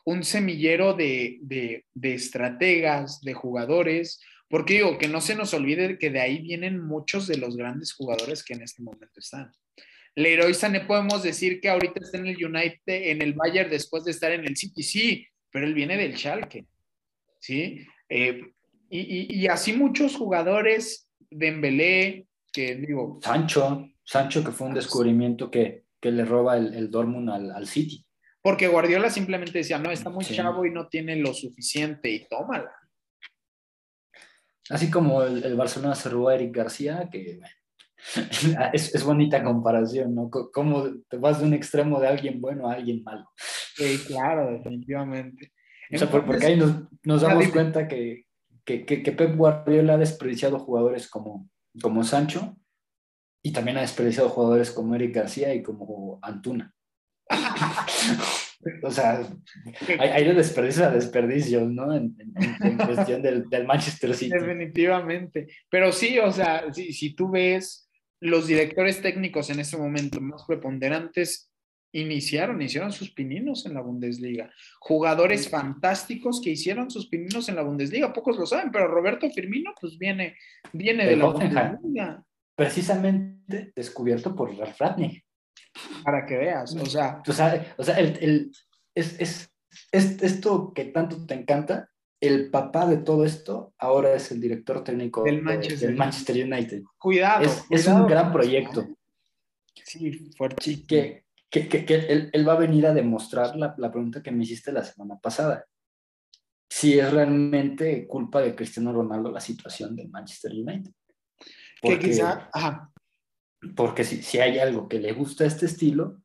[0.06, 4.20] Un semillero de, de, de estrategas, de jugadores,
[4.56, 7.92] porque digo, que no se nos olvide que de ahí vienen muchos de los grandes
[7.92, 9.52] jugadores que en este momento están.
[10.16, 14.12] Leroy Sané podemos decir que ahorita está en el United, en el Bayern después de
[14.12, 16.68] estar en el City, sí, pero él viene del Schalke,
[17.42, 17.86] ¿sí?
[18.08, 18.44] Eh,
[18.90, 23.20] y, así muchos jugadores, Dembélé, que digo...
[23.22, 28.06] Sancho, Sancho que fue un descubrimiento que, le roba el, el Dortmund al, City.
[28.42, 32.72] Porque Guardiola simplemente decía, no, está muy chavo y no tiene lo suficiente y tómala.
[34.70, 37.40] Así como el, Barcelona se robó a Eric García, que
[38.74, 40.30] es, es, bonita comparación, ¿no?
[40.30, 43.30] Cómo te vas de un extremo de alguien bueno a alguien malo.
[43.38, 45.52] Sí, claro, definitivamente.
[45.94, 48.26] o sea, porque ahí nos, nos damos cuenta que,
[48.64, 51.50] que, que, Pep Guardiola ha desperdiciado jugadores como,
[51.82, 52.58] como Sancho
[53.44, 56.74] y también ha desperdiciado jugadores como Eric García y como Antuna.
[58.84, 59.28] o sea,
[60.00, 61.96] hay, hay de desperdicio a desperdicio, ¿no?
[61.96, 62.16] En,
[62.86, 64.32] cuestión del, del, Manchester City.
[64.32, 65.48] Definitivamente.
[65.70, 67.90] Pero sí, o sea, si, si tú ves
[68.20, 71.52] los directores técnicos en ese momento más preponderantes
[71.96, 74.52] iniciaron, hicieron sus pininos en la Bundesliga.
[74.80, 79.74] Jugadores fantásticos que hicieron sus pininos en la Bundesliga, pocos lo saben, pero Roberto Firmino
[79.80, 80.36] pues viene,
[80.74, 82.24] viene de, la Bundesliga.
[82.56, 85.25] Precisamente descubierto por Ralf Ratnik.
[86.04, 87.22] Para que veas, o sea...
[87.28, 88.52] O sea, o sea el,
[88.94, 89.54] es, es,
[89.92, 91.90] es, esto que tanto te encanta,
[92.22, 96.84] el papá de todo esto ahora es el director técnico del Manchester, Manchester United.
[96.98, 97.46] Cuidado.
[97.70, 98.88] Es, un gran proyecto.
[99.74, 100.86] Sí, fuerte.
[100.88, 104.44] Que, que, que, él, él, va a venir a demostrar la, la, pregunta que me
[104.44, 105.66] hiciste la semana pasada.
[106.70, 110.92] Si es realmente culpa de Cristiano Ronaldo la situación del Manchester United.
[111.82, 112.92] Porque, que quizá, ajá.
[113.76, 116.22] Porque si, si hay algo que le gusta a este estilo,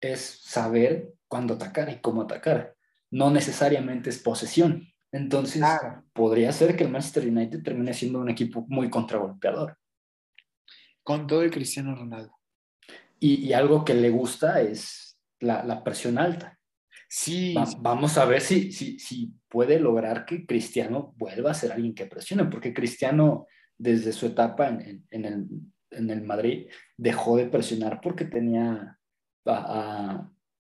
[0.00, 2.76] es saber cuándo atacar y cómo atacar.
[3.10, 4.92] No necesariamente es posesión.
[5.12, 5.62] Entonces,
[6.14, 9.78] podría ser que el Manchester United termine siendo un equipo muy contragolpeador.
[11.02, 12.38] Con todo el Cristiano Ronaldo.
[13.20, 16.58] Y, algo que le gusta es la, presión alta.
[17.08, 21.94] Sí, Vamos a ver si, si, si puede lograr que Cristiano vuelva a ser alguien
[21.94, 23.46] que presione, porque Cristiano,
[23.76, 25.46] desde su etapa en, el,
[25.92, 28.98] en el, Madrid, dejó de presionar porque tenía
[29.46, 30.28] a,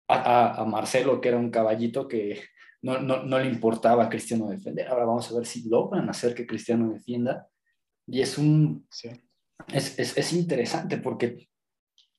[0.08, 2.40] a, a, Marcelo, que era un caballito que
[2.82, 4.88] no, no, no, le importaba a Cristiano defender.
[4.88, 7.48] Ahora vamos a ver si logran hacer que Cristiano defienda.
[8.06, 8.86] Y es un...
[9.72, 11.48] Es, es, es, interesante porque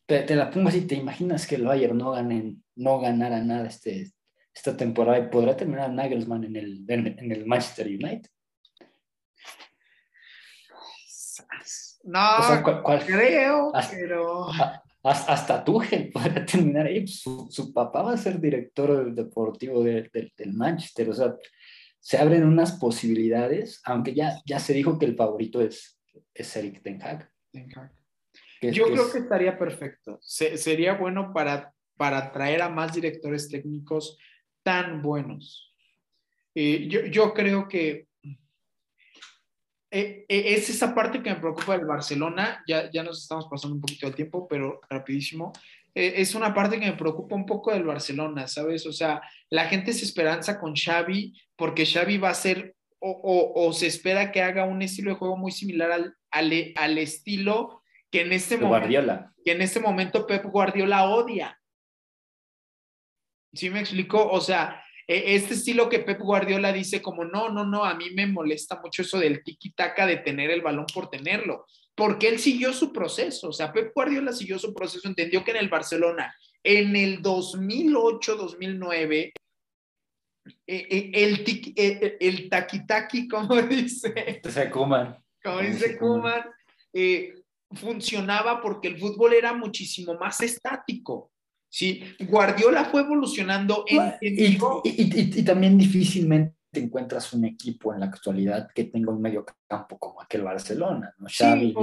[0.05, 4.11] te, la pongo así, te imaginas que el Bayern no, ganen, no ganara nada este,
[4.53, 8.29] esta temporada y podrá terminar Nagelsmann en el, en, el Manchester United.
[12.03, 12.19] No,
[13.05, 14.47] creo, pero...
[15.01, 17.07] Hasta, hasta Tuchel podrá terminar ahí.
[17.07, 21.09] Su, su, papá va a ser director deportivo del Manchester.
[21.09, 21.35] O sea,
[21.99, 25.99] se abren unas posibilidades, aunque ya, ya se dijo que el favorito es,
[26.33, 27.29] es Eric Ten Hag.
[27.51, 27.91] Ten Hag.
[28.61, 30.19] Yo creo que estaría perfecto.
[30.21, 34.17] sería bueno para, para atraer a más directores técnicos
[34.63, 35.73] tan buenos.
[36.55, 38.08] Eh, yo, yo, creo que
[39.91, 42.63] eh, eh, es esa parte que me preocupa del Barcelona.
[42.67, 45.51] Ya, ya nos estamos pasando un poquito de tiempo, pero rapidísimo.
[45.93, 48.85] es una parte que me preocupa un poco del Barcelona, ¿sabes?
[48.85, 53.67] O sea, la gente se esperanza con Xavi porque Xavi va a ser o, o,
[53.67, 57.81] o, se espera que haga un estilo de juego muy similar al, al, al estilo
[58.11, 61.59] que en este momento, que en este momento Pep Guardiola odia.
[63.53, 64.29] ¿Sí me explico?
[64.29, 68.27] O sea, este estilo que Pep Guardiola dice como, no, no, no, a mí me
[68.27, 72.93] molesta mucho eso del tiki-taka de tener el balón por tenerlo, porque él siguió su
[72.93, 76.31] proceso, o sea, Pep Guardiola siguió su proceso, entendió que en el Barcelona,
[76.63, 79.31] en el 2008-2009,
[80.67, 81.43] e, e, el,
[81.75, 82.49] el, el
[83.31, 84.41] como dice.
[85.43, 86.43] Como dice Kuman,
[86.93, 87.33] eh,
[87.71, 91.31] funcionaba porque el fútbol era muchísimo más estático.
[91.69, 92.03] ¿Sí?
[92.19, 94.13] Guardiola fue evolucionando en...
[94.21, 99.97] Y, y, también difícilmente encuentras un equipo en la actualidad que tenga un medio campo
[99.97, 101.27] como aquel Barcelona, ¿no?
[101.29, 101.73] Xavi,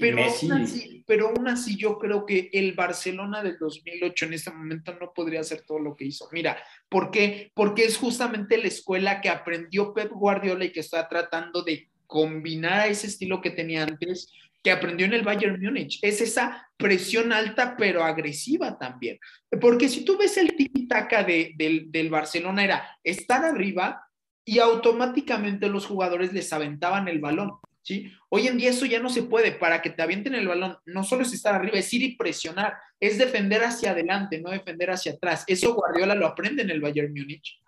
[0.00, 0.50] pero, Messi.
[0.50, 4.96] Aún así, pero aún así yo creo que el Barcelona del 2008 en este momento
[5.00, 6.28] no podría hacer todo lo que hizo.
[6.32, 6.56] Mira,
[6.88, 7.52] ¿por qué?
[7.54, 12.88] Porque es justamente la escuela que aprendió Pep Guardiola y que está tratando de combinar
[12.88, 14.32] ese estilo que tenía antes
[14.64, 15.98] que aprendió en el Bayern Múnich.
[16.00, 19.20] Es esa presión alta pero agresiva también.
[19.60, 24.08] Porque si tú ves el tiki-taka de, del, Barcelona era estar arriba
[24.42, 27.58] y automáticamente los jugadores les aventaban el balón.
[27.82, 28.10] ¿sí?
[28.30, 29.52] Hoy en día eso ya no se puede.
[29.52, 32.74] Para que te avienten el balón, no solo es estar arriba, es ir y presionar,
[32.98, 35.44] es defender hacia adelante, no defender hacia atrás.
[35.46, 37.60] Eso Guardiola lo aprende en el Bayern Múnich.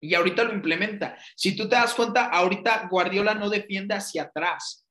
[0.00, 1.16] Y ahorita lo implementa.
[1.36, 4.81] Si tú te das cuenta, ahorita Guardiola no defiende hacia atrás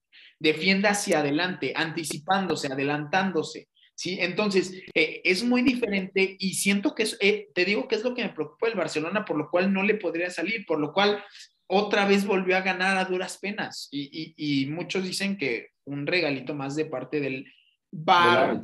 [0.42, 3.70] defiende hacia adelante, anticipándose, adelantándose.
[3.94, 4.18] ¿sí?
[4.20, 8.16] Entonces, eh, es muy diferente y siento que es, eh, te digo que es lo
[8.16, 11.24] que me preocupa el Barcelona, por lo cual no le podría salir, por lo cual
[11.68, 13.88] otra vez volvió a ganar a duras penas.
[13.92, 17.46] Y, muchos dicen que un regalito más de parte del
[17.92, 18.62] bar.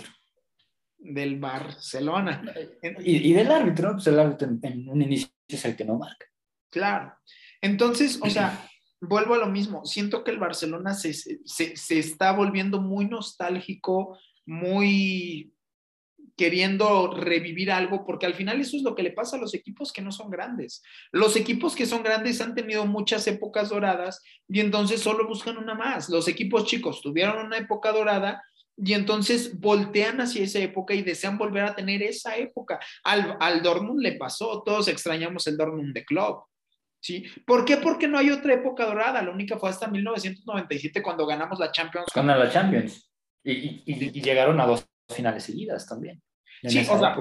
[0.98, 2.44] Del, Barcelona.
[3.02, 6.26] Y, del árbitro, pues el árbitro en un inicio es el que no marca.
[6.72, 7.14] Claro.
[7.62, 8.68] Entonces, o sea,
[9.02, 15.54] vuelvo a lo mismo, siento que el Barcelona se, se, está volviendo muy nostálgico, muy
[16.36, 19.92] queriendo revivir algo, porque al final eso es lo que le pasa a los equipos
[19.92, 20.84] que no son grandes.
[21.12, 25.74] Los equipos que son grandes han tenido muchas épocas doradas y entonces solo buscan una
[25.74, 26.10] más.
[26.10, 28.44] Los equipos chicos tuvieron una época dorada
[28.78, 32.80] y entonces voltean hacia esa época y desean volver a tener esa época.
[33.04, 36.44] Al, al Dortmund le pasó, todos extrañamos el Dortmund de Club.
[37.00, 37.26] ¿Sí?
[37.46, 37.78] ¿Por qué?
[37.78, 39.22] Porque no hay otra época dorada.
[39.22, 42.08] La única fue hasta 1997 cuando ganamos la Champions.
[42.14, 43.10] Cuando la Champions.
[43.44, 46.22] Y, y, llegaron a dos finales seguidas también.
[46.64, 47.16] sí, o sea,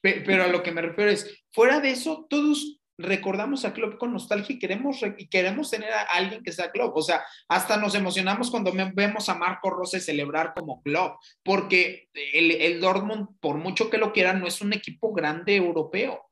[0.00, 4.12] pero a lo que me refiero es, fuera de eso, todos recordamos a Klopp con
[4.12, 6.96] nostalgia y queremos, y queremos tener a alguien que sea Klopp.
[6.96, 12.50] O sea, hasta nos emocionamos cuando vemos a Marco Rose celebrar como Klopp, porque el,
[12.50, 16.27] el Dortmund, por mucho que lo quieran, no es un equipo grande europeo.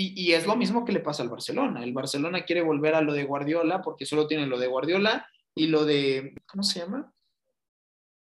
[0.00, 1.82] Y, y, es lo mismo que le pasa al Barcelona.
[1.82, 5.26] El Barcelona quiere volver a lo de Guardiola porque solo tiene lo de Guardiola
[5.56, 7.12] y lo de, ¿cómo se llama?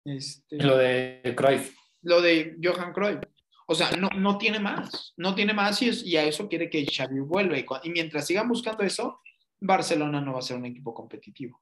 [0.05, 1.75] Este, lo de Cruyff.
[2.03, 3.21] Lo de Johan Cruyff.
[3.65, 6.85] O sea, no, no tiene más, no tiene más y, y a eso quiere que
[6.85, 7.57] Xavi vuelva.
[7.57, 9.21] Y, y, mientras sigan buscando eso,
[9.59, 11.59] Barcelona no va a ser un equipo competitivo.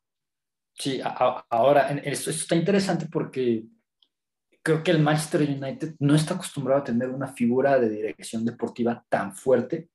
[0.74, 3.64] Sí, ahora, esto, está interesante porque
[4.62, 9.06] creo que el Manchester United no está acostumbrado a tener una figura de dirección deportiva
[9.08, 9.91] tan fuerte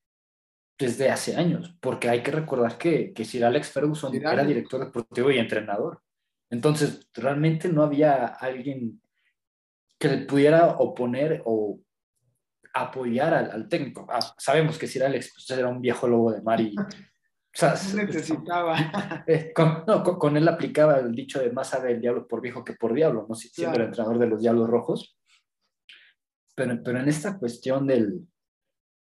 [0.79, 5.31] desde hace años, porque hay que recordar que, que Sir Alex Ferguson era director deportivo
[5.31, 6.03] y entrenador.
[6.51, 9.01] Entonces, realmente no había alguien
[9.99, 11.81] que le pudiera oponer o
[12.75, 14.07] apoyar al, técnico.
[14.11, 16.75] Ah, sabemos que si era Alex pues, era un viejo lobo de mar y...
[17.57, 18.77] O sea, necesitaba.
[19.27, 22.63] Eh, con, no, con, él aplicaba el dicho de más sabe el diablo por viejo
[22.63, 23.35] que por diablo, ¿no?
[23.35, 25.17] siendo el entrenador de los Diablos Rojos.
[26.55, 28.29] Pero, pero en esta cuestión del,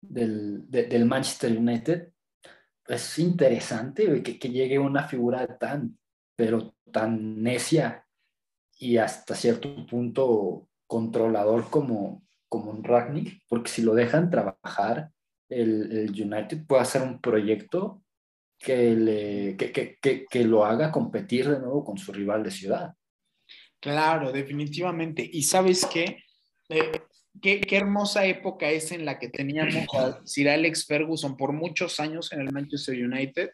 [0.10, 2.10] del, del Manchester United,
[2.88, 5.98] es interesante que, que llegue una figura tan,
[6.36, 8.06] pero tan necia
[8.78, 15.12] y hasta cierto punto controlador como, como un Ragnick, porque si lo dejan trabajar,
[15.50, 18.02] el, United puede hacer un proyecto
[18.58, 22.94] que, le, que, lo haga competir de nuevo con su rival de ciudad.
[23.80, 25.28] Claro, definitivamente.
[25.32, 26.24] Y sabes qué?
[26.70, 27.02] Eh,
[27.42, 32.00] qué, qué, hermosa época es en la que teníamos a Sir Alex Ferguson por muchos
[32.00, 33.52] años en el Manchester United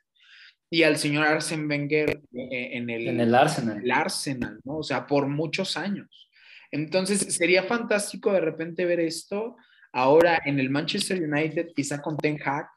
[0.70, 3.82] y al señor Arsene Wenger eh, en el, en el Arsenal.
[3.84, 4.78] El Arsenal, ¿no?
[4.78, 6.30] O sea, por muchos años.
[6.72, 9.58] Entonces, sería fantástico de repente ver esto
[9.92, 12.70] ahora en el Manchester United, quizá con Ten Hag,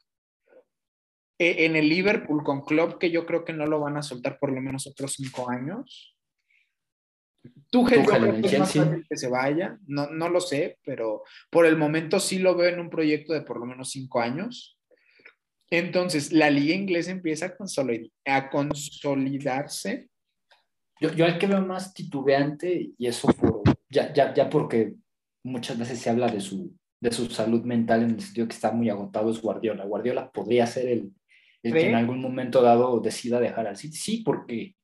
[1.39, 4.37] e, en el Liverpool con Klopp, que yo creo que no lo van a soltar
[4.39, 6.14] por lo menos otros cinco años.
[7.69, 8.03] Tú, que
[9.09, 12.79] que se vaya, no, no lo sé, pero por el momento sí lo veo en
[12.79, 14.79] un proyecto de por lo menos cinco años.
[15.69, 20.09] Entonces, la liga inglesa empieza a, a consolidarse.
[21.01, 24.93] Yo, yo al que veo más titubeante, y eso por ya, ya, ya porque
[25.43, 28.71] muchas veces se habla de su, de su salud mental en el sentido que está
[28.71, 29.85] muy agotado es Guardiola.
[29.85, 31.11] Guardiola podría ser el,
[31.63, 33.95] el que en algún momento dado decida dejar al City.
[33.95, 34.75] Sí, porque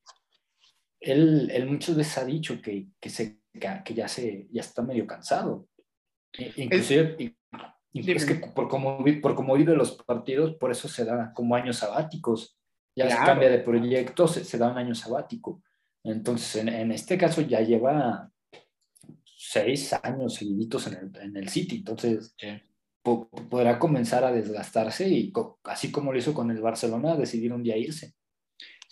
[1.01, 5.05] él, él muchas veces ha dicho que, que, se, que ya, se, ya está medio
[5.05, 5.67] cansado.
[6.37, 7.35] E, inclusive,
[7.93, 11.77] es, que por cómo, por cómo vive los partidos, por eso se da como años
[11.77, 12.57] sabáticos.
[12.95, 15.63] Ya se cambia de proyecto, se, se, da un año sabático.
[16.03, 18.29] Entonces, en, en este caso ya lleva
[19.25, 22.35] seis años seguiditos en el, en el City, entonces
[23.01, 25.33] podrá comenzar a desgastarse y
[25.63, 28.13] así como lo hizo con el Barcelona, decidir un día irse.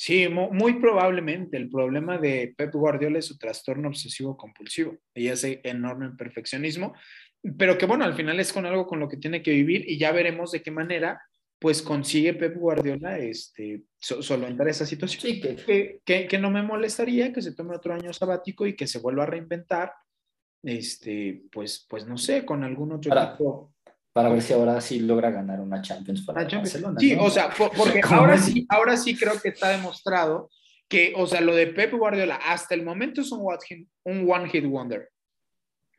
[0.01, 1.57] Sí, muy probablemente.
[1.57, 6.93] El problema de Pep Guardiola es su trastorno obsesivo compulsivo y ese enorme perfeccionismo,
[7.57, 9.97] pero que bueno, al final es con algo con lo que tiene que vivir y
[9.97, 11.21] ya veremos de qué manera
[11.59, 15.21] pues consigue Pep Guardiola este, solventar esa situación.
[15.21, 15.99] Sí, que...
[16.05, 19.23] Que, que, no me molestaría que se tome otro año sabático y que se vuelva
[19.23, 19.91] a reinventar
[20.63, 23.73] este, pues, pues no sé, con algún otro equipo.
[24.13, 26.99] Para ver si ahora sí logra ganar una Champions para Barcelona.
[26.99, 30.49] Sí, o sea, porque ahora sí, ahora sí creo que está demostrado
[30.87, 33.45] que, o sea, lo de Pep Guardiola hasta el momento es un,
[34.05, 35.09] un one hit wonder.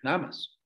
[0.03, 0.61] Nada más.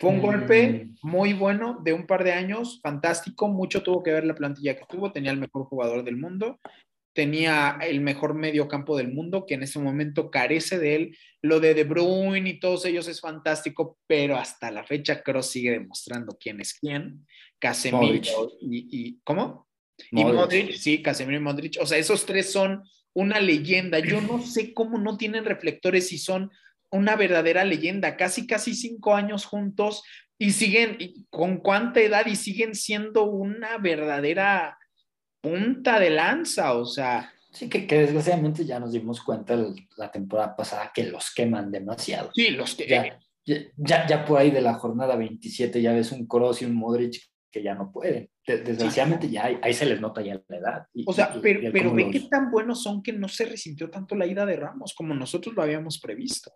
[0.00, 0.22] Fue un mm.
[0.22, 4.74] golpe muy bueno de un par de años, fantástico, mucho tuvo que ver la plantilla
[4.74, 6.58] que tuvo, tenía el mejor jugador del mundo,
[7.12, 11.18] tenía el mejor medio campo del mundo, que en ese momento carece de él.
[11.42, 15.72] Lo de De Bruyne y todos ellos es fantástico, pero hasta la fecha Kroos sigue
[15.72, 17.26] demostrando quién es quién.
[17.58, 19.68] Casemiro y, ¿Cómo?
[20.10, 21.76] Y Modric, sí, Casemiro y Modric.
[21.80, 22.82] O sea, esos tres son
[23.12, 23.98] una leyenda.
[23.98, 26.50] Yo no sé cómo no tienen reflectores y son
[26.90, 28.16] una verdadera leyenda.
[28.16, 30.02] Casi, casi cinco años juntos
[30.38, 30.96] y siguen,
[31.28, 32.24] ¿con cuánta edad?
[32.26, 34.78] Y siguen siendo una verdadera
[35.40, 39.56] punta de lanza, o sea, Sí, que, que, desgraciadamente ya nos dimos cuenta
[39.96, 42.30] la temporada pasada que los queman demasiado.
[42.34, 42.86] Sí, los que...
[42.86, 43.18] Ya,
[43.76, 47.20] ya, ya, por ahí de la jornada 27 ya ves un Kroos y un Modric
[47.50, 48.30] que ya no pueden.
[48.46, 50.86] Desgraciadamente ya ahí, se les nota ya la edad.
[51.06, 54.26] o sea, pero, pero ve qué tan buenos son que no se resintió tanto la
[54.26, 56.52] ida de Ramos como nosotros lo habíamos previsto.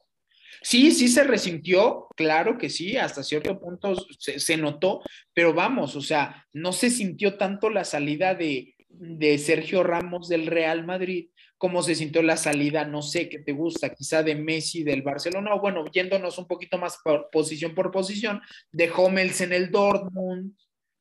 [0.63, 5.03] Sí, sí se resintió, claro que sí, hasta cierto punto se, se, notó,
[5.35, 10.47] pero vamos, o sea, no se sintió tanto la salida de, de Sergio Ramos del
[10.47, 11.29] Real Madrid
[11.65, 15.55] como se sintió la salida, no sé, qué te gusta, quizá de Messi del Barcelona,
[15.55, 20.53] o bueno, yéndonos un poquito más por posición por posición, de Hummels en el Dortmund,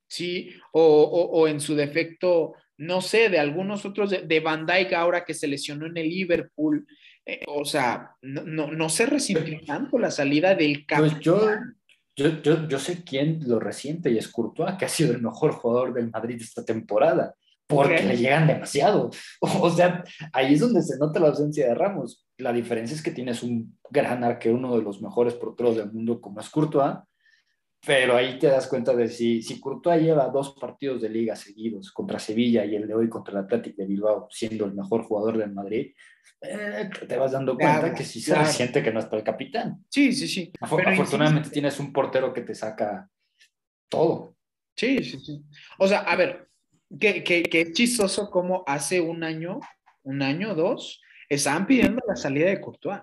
[0.08, 0.52] ¿sí?
[0.72, 4.94] O, o, o en su defecto, no sé, de algunos otros, de, de Van Dijk
[4.94, 6.88] ahora que se lesionó en el Liverpool,
[7.26, 11.10] eh, o sea, no, no, no, se resintió tanto la salida del campo.
[11.10, 11.41] Pues yo,
[12.16, 15.52] yo, yo, yo, sé quién lo resiente y es Courtois, que ha sido el mejor
[15.52, 17.36] jugador del Madrid esta temporada,
[17.68, 19.09] porque le llegan demasiado.
[19.61, 22.26] O sea, ahí es donde se nota la ausencia de Ramos.
[22.38, 26.20] La diferencia es que tienes un gran arquero, uno de los mejores porteros del mundo
[26.20, 26.97] como es Courtois,
[27.86, 31.91] pero ahí te das cuenta de si, si Courtois lleva dos partidos de liga seguidos
[31.91, 35.38] contra Sevilla y el de hoy contra el Atlético de Bilbao siendo el mejor jugador
[35.38, 35.93] del Madrid,
[36.41, 38.47] eh, te vas dando cuenta claro, que sí se claro.
[38.47, 39.84] siente que no está el capitán.
[39.89, 40.51] Sí, sí, sí.
[40.59, 43.09] Pero afortunadamente sí, tienes un portero que te saca
[43.89, 44.38] todo.
[44.76, 45.43] Sí, sí, sí.
[45.78, 46.49] O sea, a ver,
[47.00, 49.60] que, que, que chistoso como hace un año,
[50.04, 53.02] un año, dos, estaban pidiendo la salida de Courtois.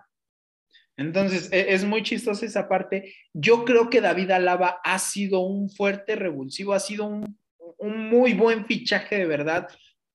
[0.97, 3.15] Entonces, e, es muy chistosa esa parte.
[3.33, 7.39] Yo creo que David Alaba ha sido un fuerte revulsivo, ha sido un,
[7.79, 9.69] un muy buen fichaje de verdad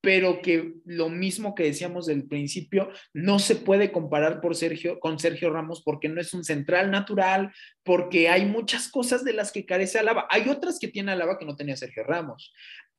[0.06, 5.18] pero que lo mismo que decíamos del principio, no se puede comparar por Sergio, con
[5.18, 7.52] Sergio Ramos porque no es un central natural,
[7.82, 10.28] porque hay muchas cosas de las que carece Alaba.
[10.30, 12.54] Hay otras que tiene Alaba que no tenía Sergio Ramos,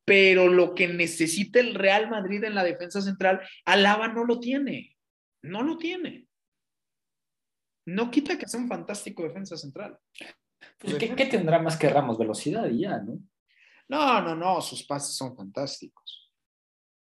[0.07, 4.95] pero lo que necesita el Real Madrid en la defensa central, Alaba no lo tiene,
[5.41, 6.27] no lo tiene.
[7.85, 9.97] No quita que sea un fantástico defensa central.
[10.77, 12.17] Pues, ¿qué, ¿qué, tendrá más que Ramos?
[12.17, 13.19] Velocidad y ya, ¿no?
[13.89, 16.31] No, no, no, sus pases son fantásticos.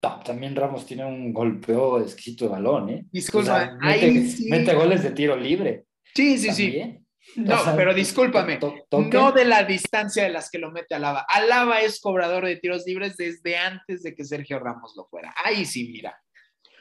[0.02, 3.06] No, también Ramos tiene un golpeo exquisito de balón, ¿eh?
[3.12, 4.50] Disculpa, o sea, mete, sí.
[4.50, 5.88] mete, goles de tiro libre.
[6.16, 7.00] Sí, sí, también.
[7.00, 7.03] sí.
[7.36, 8.60] No, o sea, pero discúlpame,
[8.92, 11.26] no de la distancia de las que lo mete Alaba.
[11.28, 15.34] Alaba es cobrador de tiros libres desde antes de que Sergio Ramos lo fuera.
[15.44, 16.20] Ahí sí, mira.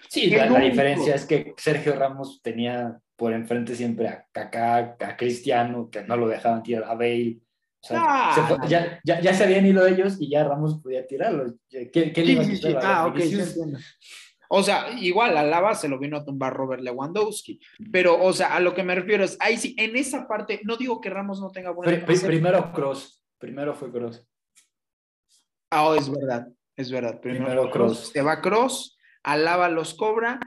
[0.09, 5.16] Sí, la, la, diferencia es que Sergio Ramos tenía por enfrente siempre a Kaká, a
[5.16, 7.38] Cristiano, que no lo dejaban tirar a Bale.
[7.80, 10.80] O sea, ah, se fue, ya, ya, ya, se habían ido ellos y ya Ramos
[10.82, 11.55] podía tirarlo.
[11.68, 12.76] ¿Qué, qué sí.
[12.82, 13.20] Ah, ok,
[14.55, 17.59] O sea, igual a Lava se lo vino a tumbar Robert Lewandowski.
[17.90, 20.76] Pero, o sea, a lo que me refiero es, ahí sí, en esa parte, no
[20.76, 22.05] digo que Ramos no tenga buena.
[22.05, 24.28] Pr primero Cross, primero fue Cross.
[25.70, 27.18] Ah, oh, es verdad, es verdad.
[27.18, 28.11] Primero, primero Cross.
[28.12, 30.38] Se va Cross, Alaba los cobra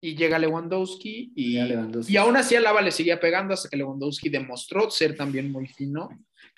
[0.00, 2.14] y llega Lewandowski y, Lewandowski.
[2.14, 6.08] y aún así Alaba le seguía pegando hasta que Lewandowski demostró ser también muy fino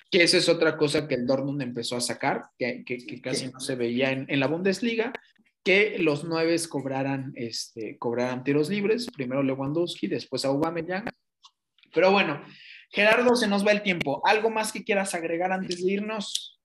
[0.09, 3.47] que esa es otra cosa que el Dortmund empezó a sacar, que, que, que casi
[3.47, 5.11] no se veía en, en, la Bundesliga,
[5.63, 11.05] que los nueve cobraran, este, cobraran tiros libres, primero Lewandowski, después Aubameyang.
[11.93, 12.43] Pero bueno,
[12.89, 14.21] Gerardo, se nos va el tiempo.
[14.25, 16.59] ¿Algo más que quieras agregar antes de irnos?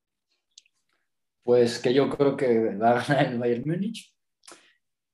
[1.42, 4.12] Pues que yo creo que va a ganar el Bayern Múnich,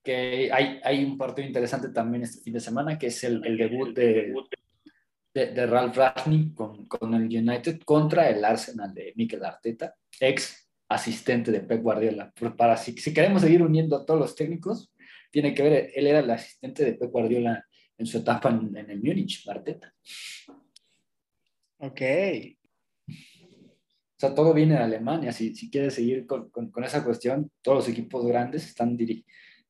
[0.03, 3.57] que hay, hay un partido interesante también este fin de semana, que es el, el
[3.57, 4.35] debut de
[5.35, 10.64] de, de Ralph Ragnick con, con, el United contra el Arsenal de Mikel Arteta, ex
[10.89, 12.32] asistente de Pep Guardiola.
[12.57, 14.93] Para si, si queremos seguir uniendo a todos los técnicos,
[15.30, 17.64] tiene que ver, él era el asistente de Pep Guardiola
[17.97, 19.95] en su etapa en, en el Múnich, Arteta.
[21.78, 22.01] Ok.
[23.09, 25.32] O sea, todo viene de Alemania.
[25.32, 28.97] Si, si quieres seguir con, con, con, esa cuestión, todos los equipos grandes están,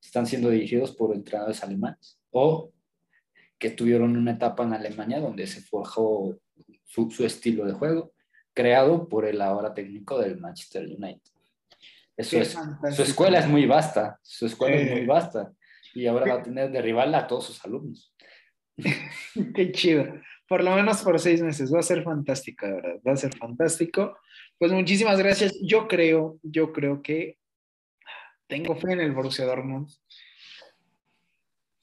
[0.03, 2.73] están siendo dirigidos por entrenadores alemanes o
[3.59, 6.39] que tuvieron una etapa en Alemania donde se forjó
[6.85, 8.14] su, su, estilo de juego,
[8.55, 11.21] creado por el ahora técnico del Manchester United.
[12.17, 12.57] Eso es,
[12.93, 15.53] su escuela es muy vasta, su escuela eh, es muy vasta,
[15.95, 18.15] y ahora va a tener de rival a todos sus alumnos.
[19.55, 20.07] Qué chido.
[20.49, 21.73] Por lo menos por seis meses.
[21.73, 22.97] Va a ser fantástico, de verdad.
[23.07, 24.19] Va a ser fantástico.
[24.59, 25.55] Pues muchísimas gracias.
[25.63, 27.39] Yo creo, yo creo que
[28.47, 29.89] tengo fe en el Borussia Dortmund.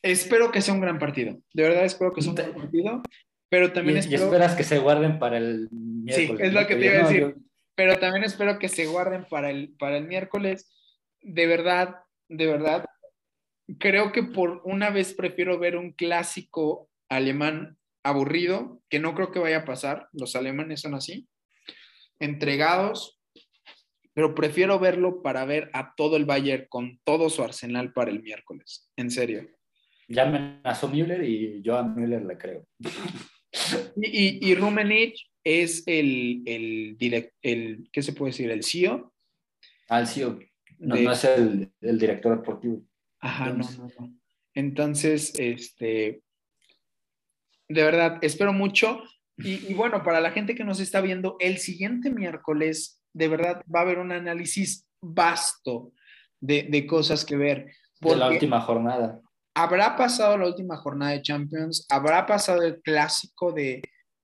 [0.03, 1.38] Espero que sea un gran partido.
[1.53, 3.01] De verdad espero que sea un gran partido.
[3.49, 4.22] Pero también y, espero...
[4.22, 5.67] y esperas que se guarden para el
[6.01, 6.37] miércoles.
[6.39, 7.35] Sí, es lo que te iba a decir.
[7.75, 10.71] Pero también espero que se guarden para el, para el miércoles.
[11.21, 11.95] De verdad,
[12.27, 12.85] de verdad.
[13.79, 19.39] Creo que por una vez prefiero ver un clásico alemán aburrido, que no creo que
[19.39, 20.07] vaya a pasar.
[20.11, 21.27] Los alemanes son así.
[22.19, 23.21] Entregados,
[24.13, 28.21] pero prefiero verlo para ver a todo el Bayern con todo su arsenal para el
[28.21, 28.89] miércoles.
[28.97, 29.47] En serio.
[30.07, 32.67] Ya amenazó Müller y yo a Müller le creo.
[33.95, 36.97] Y, y, Rumenich es el, el,
[37.41, 38.51] el, ¿qué se puede decir?
[38.51, 39.13] ¿El CEO?
[39.89, 40.39] Ah, el CEO.
[40.79, 42.81] No, no es el, el, director deportivo.
[43.19, 44.15] Ajá, no, no, no.
[44.53, 46.23] Entonces, este,
[47.67, 49.03] de verdad, espero mucho.
[49.37, 53.79] Y, bueno, para la gente que nos está viendo, el siguiente miércoles, de verdad, va
[53.79, 55.93] a haber un análisis vasto
[56.39, 57.73] de, de cosas que ver.
[57.99, 59.19] De la última jornada.
[59.55, 63.81] Habrá pasado la última jornada de Champions, habrá pasado el clásico de,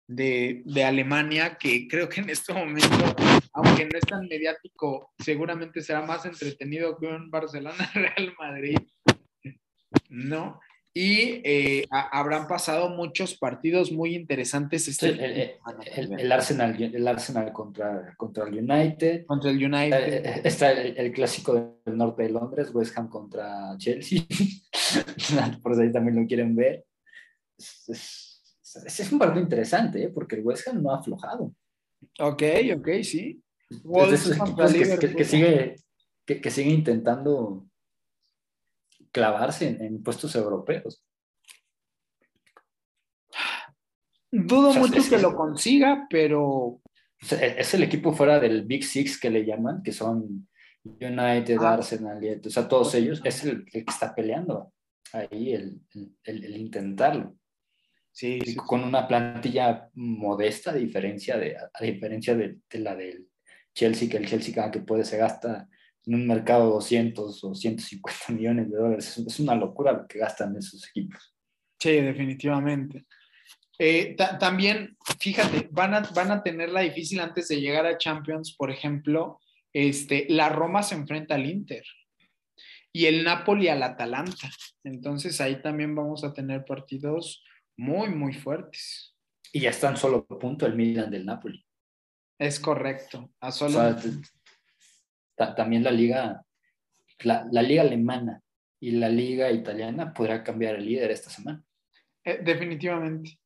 [0.08, 3.16] de, de, Alemania, que creo que en este momento,
[3.54, 8.78] aunque no es tan mediático, seguramente será más entretenido que un Barcelona-Real Madrid.
[10.10, 10.60] ¿No?
[10.98, 14.88] y eh, habrán pasado muchos partidos muy interesantes.
[14.88, 19.28] Este el, Arsenal, el Arsenal contra, contra el United.
[19.28, 20.14] Contra el United.
[20.14, 24.22] Eh, eh, está el, clásico del norte de Londres, West Ham contra Chelsea.
[25.62, 26.84] Por ahí también lo quieren ver.
[27.56, 28.27] Es, es,
[29.12, 31.54] un partido interesante, porque el West Ham no ha aflojado.
[32.20, 32.44] Ok,
[32.76, 33.42] ok, sí.
[33.70, 35.76] que, que, sigue,
[36.26, 37.68] que, que sigue intentando
[39.12, 41.04] clavarse en, puestos europeos.
[44.32, 46.82] Dudo mucho que lo consiga, pero...
[47.20, 50.48] Es el equipo fuera del Big Six que le llaman, que son
[50.84, 51.74] United, ah.
[51.74, 54.72] Arsenal, y, o sea, todos ellos, es el, que está peleando
[55.14, 55.82] ahí, el,
[56.58, 57.37] intentarlo.
[58.18, 63.28] Sí, con una plantilla modesta, a diferencia de, a diferencia de, la del
[63.76, 65.70] Chelsea, que el Chelsea cada que puede se gasta
[66.04, 69.20] en un mercado de 200 o 150 millones de dólares.
[69.20, 71.36] Es una locura lo que gastan esos equipos.
[71.78, 73.06] Sí, definitivamente.
[73.78, 78.72] Eh, también, fíjate, van a, van a tenerla difícil antes de llegar a Champions, por
[78.72, 79.40] ejemplo,
[79.72, 81.84] este, la Roma se enfrenta al Inter
[82.92, 84.50] y el Napoli al Atalanta.
[84.84, 87.44] Entonces ahí también vamos a tener partidos
[87.78, 89.16] muy, muy fuertes.
[89.54, 91.64] Y ya están solo punto el Milan del Napoli.
[92.38, 93.32] Es correcto.
[93.40, 93.96] A solo
[95.56, 96.44] también la liga,
[97.24, 98.42] la, liga alemana
[98.80, 101.64] y la liga italiana podrá cambiar el líder esta semana.
[102.24, 103.40] Eh, definitivamente.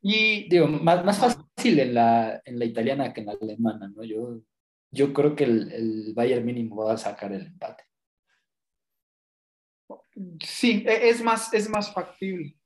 [0.00, 4.04] Y digo, más, más fácil en la, en la italiana que en la alemana, ¿no?
[4.04, 4.40] Yo,
[4.90, 7.84] yo creo que el, el Bayern mínimo va a sacar el empate.
[10.40, 12.56] Sí, e, es más, es más factible,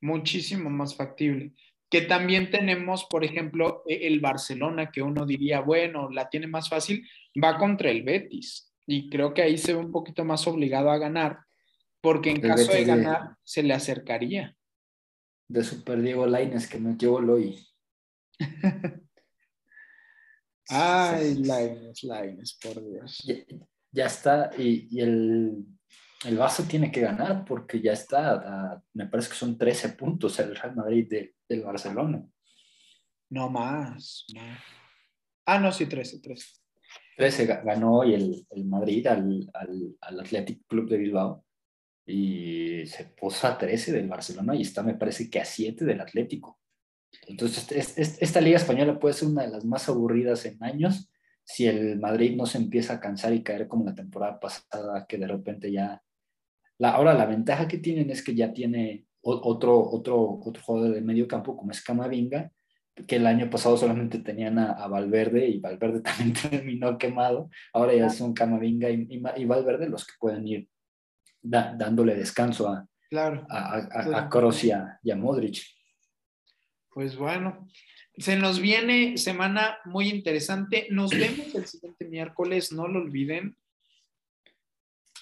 [0.00, 1.52] muchísimo más factible
[1.88, 6.68] que también tenemos, por ejemplo, e, el Barcelona, que uno diría, bueno, la tiene más
[6.68, 7.08] fácil,
[7.42, 8.72] va contra el Betis.
[8.86, 11.40] Y creo que ahí se ve un poquito más obligado a ganar,
[12.00, 14.56] porque en caso de ganar, se le acercaría.
[15.48, 17.66] De Super Diego Laines, que metió gol hoy.
[20.68, 23.22] Ay, Laines, Laines, por Dios.
[23.92, 25.64] Ya, está, y, y el
[26.24, 30.56] el Barça tiene que ganar porque ya está, me parece que son 13 puntos el
[30.56, 31.08] Real Madrid
[31.48, 32.24] del Barcelona.
[33.30, 34.26] No más,
[35.48, 36.46] Ah, no, sí, 13, 13.
[37.16, 41.44] 13 ganó hoy el, el Madrid al, al, al, Athletic Club de Bilbao
[42.04, 46.00] y se puso a 13 del Barcelona y está, me parece que a 7 del
[46.00, 46.58] Atlético.
[47.28, 51.10] Entonces, esta Liga Española puede ser una de las más aburridas en años
[51.46, 55.16] si el Madrid no se empieza a cansar y caer como la temporada pasada, que
[55.16, 56.02] de repente ya
[56.82, 61.26] ahora la ventaja que tienen es que ya tiene otro, otro, otro jugador de medio
[61.26, 62.50] campo como es Camavinga,
[63.06, 67.48] que el año pasado solamente tenían a, Valverde y Valverde también terminó quemado.
[67.72, 70.68] Ahora ya son Camavinga y, y, Valverde los que pueden ir
[71.42, 74.28] dándole descanso a, claro, a, a,
[75.02, 75.62] y, a, Modric.
[76.92, 77.68] Pues bueno,
[78.18, 80.86] se nos viene semana muy interesante.
[80.90, 83.56] Nos vemos el siguiente miércoles, no lo olviden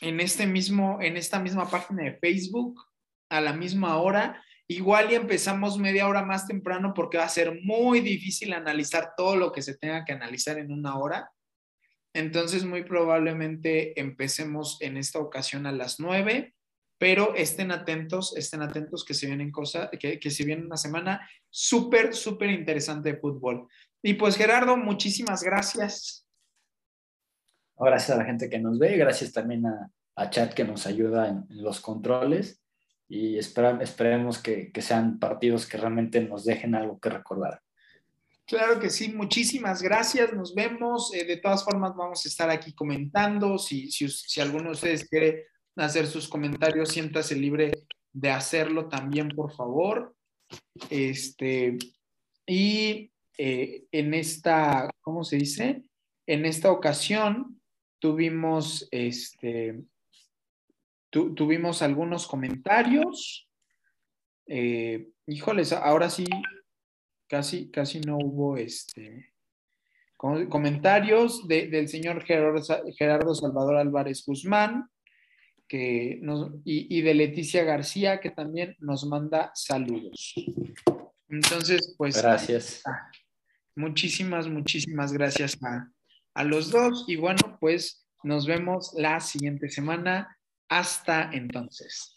[0.01, 2.81] en, este mismo, en esta misma página de Facebook
[3.29, 4.43] a la misma hora.
[4.69, 9.37] Igual y empezamos media hora más temprano porque va a ser muy difícil analizar todo
[9.37, 11.31] lo que se tenga que analizar en una hora.
[12.15, 16.55] Entonces, muy probablemente empecemos en esta ocasión a las nueve,
[16.99, 21.29] pero estén atentos, estén atentos que se vienen cosas, que, que se viene una semana
[21.51, 23.69] súper, súper interesante de fútbol.
[24.03, 26.27] Y pues Gerardo, muchísimas gracias.
[27.77, 31.29] Gracias a la gente que nos ve, gracias también a, a Chat que nos ayuda
[31.29, 32.61] en, los controles
[33.09, 37.61] y esperemos que, sean partidos que realmente nos dejen algo que recordar.
[38.47, 41.12] Claro que sí, muchísimas gracias, nos vemos.
[41.15, 43.59] Eh, de todas formas, vamos a estar aquí comentando.
[43.59, 47.72] Si, si, si, alguno de ustedes quiere hacer sus comentarios, siéntase libre
[48.12, 50.14] de hacerlo también, por favor.
[50.90, 51.76] Este,
[52.46, 55.82] y eh, en esta, ¿cómo se dice?
[56.26, 57.60] En esta ocasión
[57.98, 59.82] tuvimos, este,
[61.10, 63.48] tuvimos algunos comentarios.
[64.46, 66.26] Eh, híjoles, ahora sí,
[67.28, 69.32] casi, casi no hubo este,
[70.16, 74.88] comentarios del señor Gerardo, Salvador Álvarez Guzmán
[75.74, 76.20] que
[76.64, 80.32] y, de Leticia García, que también nos manda saludos.
[81.28, 82.22] Entonces, pues...
[82.22, 82.80] Gracias.
[83.74, 85.90] Muchísimas, muchísimas gracias a,
[86.34, 90.38] a los dos y bueno, pues nos vemos la siguiente semana.
[90.68, 92.14] Hasta entonces.